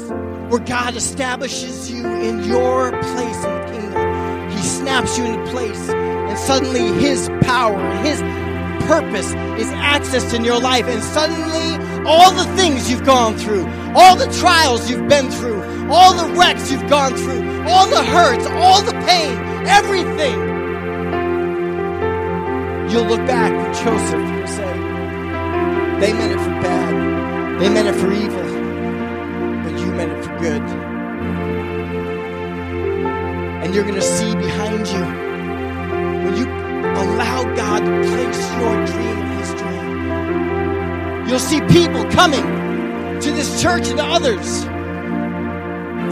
where 0.49 0.61
God 0.61 0.97
establishes 0.97 1.91
you 1.91 2.07
in 2.07 2.43
your 2.45 2.93
place 2.93 3.45
in 3.45 3.53
the 3.53 3.69
kingdom. 3.71 4.51
He 4.53 4.63
snaps 4.63 5.19
you 5.19 5.25
into 5.27 5.51
place, 5.51 5.89
and 5.91 6.39
suddenly 6.39 6.81
His 6.99 7.29
power 7.43 7.77
and 7.77 8.07
His 8.07 8.21
purpose 8.87 9.29
is 9.61 9.69
accessed 9.73 10.35
in 10.35 10.45
your 10.45 10.61
life. 10.61 10.87
And 10.87 11.03
suddenly, 11.03 12.05
all 12.07 12.33
the 12.33 12.45
things 12.57 12.91
you've 12.91 13.05
gone 13.05 13.37
through, 13.37 13.67
all 13.95 14.17
the 14.17 14.31
trials 14.41 14.91
you've 14.91 15.09
been 15.09 15.31
through, 15.31 15.63
all 15.91 16.15
the 16.15 16.33
wrecks 16.35 16.71
you've 16.71 16.89
gone 16.89 17.15
through, 17.15 17.43
all 17.69 17.87
the 17.89 18.03
hurts, 18.05 18.47
all 18.47 18.83
the 18.83 18.93
pain, 19.07 19.37
everything 19.67 20.35
you'll 22.91 23.07
look 23.07 23.27
back 23.27 23.53
with 23.53 23.77
Joseph 23.85 24.15
and 24.15 24.49
say, 24.49 24.87
they 26.01 26.13
meant 26.13 26.33
it 26.33 26.39
for 26.39 26.51
bad, 26.63 27.61
they 27.61 27.69
meant 27.69 27.89
it 27.89 27.95
for 27.95 28.13
evil, 28.13 28.43
but 29.65 29.81
you 29.81 29.91
meant 29.93 30.13
it 30.13 30.25
for 30.25 30.39
good. 30.39 30.63
And 33.63 33.75
you're 33.75 33.85
going 33.85 33.97
to 33.97 34.03
see 34.03 34.35
behind 34.37 34.87
you 34.87 35.26
allow 37.05 37.43
God 37.55 37.81
to 37.81 37.93
place 38.11 38.43
your 38.61 38.87
dream 38.87 39.19
in 39.19 39.39
His 39.39 39.51
dream. 39.61 41.29
You'll 41.29 41.39
see 41.39 41.61
people 41.73 42.05
coming 42.11 42.47
to 43.21 43.33
this 43.33 43.63
church 43.63 43.89
and 43.89 43.99
to 43.99 44.05
others 44.05 44.65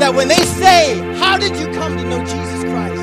that 0.01 0.15
when 0.15 0.29
they 0.29 0.45
say, 0.45 0.99
How 1.19 1.39
did 1.39 1.57
you 1.57 1.67
come 1.73 1.97
to 1.97 2.05
know 2.05 2.19
Jesus 2.25 2.65
Christ? 2.65 3.03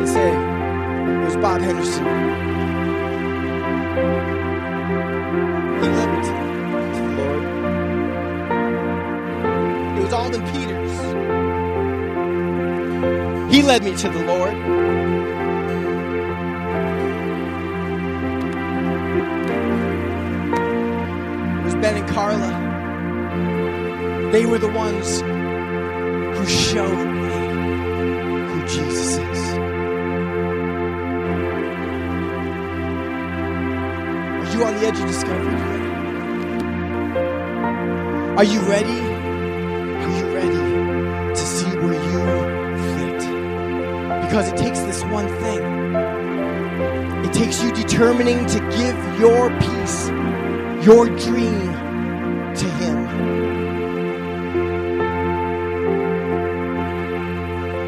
They 0.00 0.06
say, 0.06 0.30
It 0.30 1.24
was 1.24 1.36
Bob 1.36 1.60
Henderson. 1.60 2.04
He 5.80 5.88
led 5.88 6.08
me 6.10 6.18
to, 6.26 6.32
the 7.02 7.10
Lord. 7.18 7.42
It 9.98 10.02
was 10.02 10.12
Alden 10.12 10.42
Peters. 10.52 10.81
Led 13.72 13.84
me 13.84 13.96
to 13.96 14.08
the 14.10 14.22
Lord. 14.26 14.52
It 21.56 21.64
was 21.64 21.74
Ben 21.76 21.96
and 21.96 22.06
Carla. 22.10 22.50
They 24.30 24.44
were 24.44 24.58
the 24.58 24.68
ones 24.68 25.22
who 25.22 26.46
showed 26.46 27.06
me 27.06 27.30
who 28.50 28.60
Jesus 28.68 29.16
is. 29.16 29.38
Are 34.36 34.48
you 34.52 34.64
on 34.66 34.74
the 34.74 34.86
edge 34.86 35.00
of 35.00 35.06
discovery? 35.06 35.56
Are 38.36 38.44
you 38.44 38.60
ready? 38.68 39.11
Because 44.32 44.48
it 44.50 44.56
takes 44.56 44.80
this 44.80 45.04
one 45.04 45.28
thing. 45.28 45.62
It 47.26 47.34
takes 47.34 47.62
you 47.62 47.70
determining 47.72 48.46
to 48.46 48.60
give 48.78 48.96
your 49.20 49.50
piece, 49.60 50.08
your 50.86 51.06
dream 51.06 51.72
to 52.54 52.66
Him. 52.80 52.96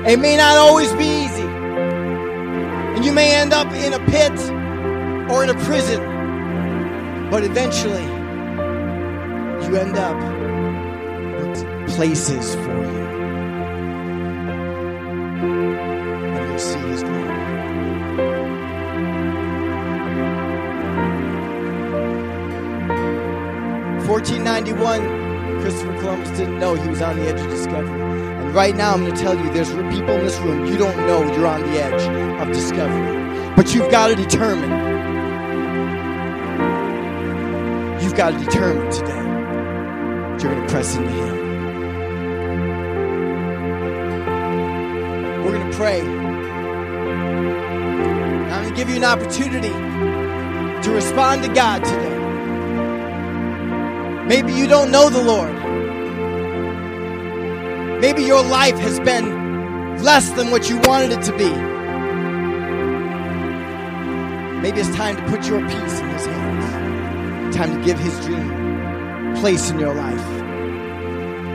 It 0.07 0.18
may 0.18 0.36
not 0.36 0.59
always 0.59 0.92
be 0.92 1.07
easy. 1.07 1.49
And 1.49 3.03
you 3.03 3.12
may 3.12 3.34
end 3.34 3.55
up 3.55 3.72
in 3.72 3.95
a 3.95 4.01
pit 4.01 4.38
or 5.30 5.42
in 5.45 5.49
a 5.49 5.59
prison 5.64 6.14
but 7.30 7.42
eventually, 7.42 8.05
you 9.64 9.76
end 9.76 9.97
up 9.97 10.16
with 11.40 11.88
places 11.97 12.55
for 12.55 12.84
you. 12.84 13.04
1491, 24.15 25.61
Christopher 25.61 25.99
Columbus 25.99 26.31
didn't 26.39 26.61
know 26.61 26.77
he 26.77 26.89
was 26.89 27.03
on 27.03 27.17
the 27.17 27.27
edge 27.27 27.41
of 27.41 27.51
discovery. 27.51 28.01
And 28.01 28.55
right 28.55 28.77
now, 28.77 28.93
I'm 28.95 29.01
going 29.01 29.12
to 29.12 29.21
tell 29.21 29.37
you 29.37 29.53
there's 29.53 29.71
people 29.71 30.15
in 30.15 30.25
this 30.25 30.39
room, 30.39 30.67
you 30.67 30.79
don't 30.79 30.97
know 30.99 31.25
you're 31.35 31.49
on 31.49 31.62
the 31.62 31.83
edge 31.83 32.41
of 32.41 32.47
discovery. 32.55 33.51
But 33.57 33.75
you've 33.75 33.91
got 33.91 34.07
to 34.07 34.15
determine. 34.15 34.71
You've 38.01 38.15
got 38.15 38.31
to 38.31 38.39
determine 38.39 38.89
today 38.93 39.09
that 39.09 40.41
you're 40.41 40.55
going 40.55 40.65
to 40.65 40.73
press 40.73 40.95
into 40.95 41.11
Him. 41.11 41.37
We're 45.45 45.59
going 45.59 45.71
to 45.73 45.77
pray. 45.77 46.03
I'm 48.53 48.62
going 48.62 48.69
to 48.69 48.77
give 48.77 48.89
you 48.89 48.95
an 48.95 49.05
opportunity 49.05 49.73
to 50.85 50.91
respond 50.95 51.43
to 51.43 51.53
God 51.53 51.83
today. 51.83 52.14
Maybe 54.27 54.55
you 54.55 54.66
don't 54.66 54.91
know 54.91 55.11
the 55.11 55.22
Lord. 55.22 55.55
Maybe 58.01 58.25
your 58.25 58.43
life 58.43 58.79
has 58.79 59.01
been 59.01 60.03
less 60.03 60.31
than 60.31 60.51
what 60.51 60.70
you 60.70 60.79
wanted 60.81 61.12
it 61.12 61.22
to 61.25 61.37
be. 61.37 61.51
Maybe 64.62 64.81
it's 64.81 64.95
time 64.97 65.16
to 65.16 65.22
put 65.25 65.47
your 65.47 65.61
peace 65.61 66.01
in 66.01 66.09
His 66.11 66.27
hands. 66.27 67.57
Time 67.57 67.79
to 67.79 67.85
give 67.85 67.99
His 67.99 68.18
dream 68.27 69.35
place 69.37 69.70
in 69.70 69.79
your 69.79 69.95
life. 69.95 70.27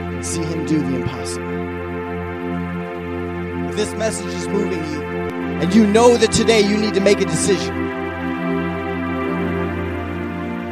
And 0.04 0.24
see 0.26 0.42
Him 0.44 0.66
do 0.66 0.80
the 0.80 0.96
impossible. 1.02 1.66
If 3.70 3.76
this 3.76 3.92
message 3.94 4.34
is 4.34 4.48
moving 4.48 4.84
you, 4.92 5.02
and 5.62 5.74
you 5.74 5.86
know 5.86 6.16
that 6.16 6.32
today 6.32 6.60
you 6.60 6.76
need 6.78 6.94
to 6.94 7.00
make 7.00 7.20
a 7.20 7.26
decision, 7.26 7.74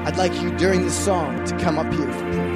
I'd 0.08 0.16
like 0.16 0.40
you 0.40 0.50
during 0.56 0.84
this 0.84 0.98
song 1.04 1.44
to 1.44 1.58
come 1.58 1.78
up 1.78 1.92
here 1.92 2.47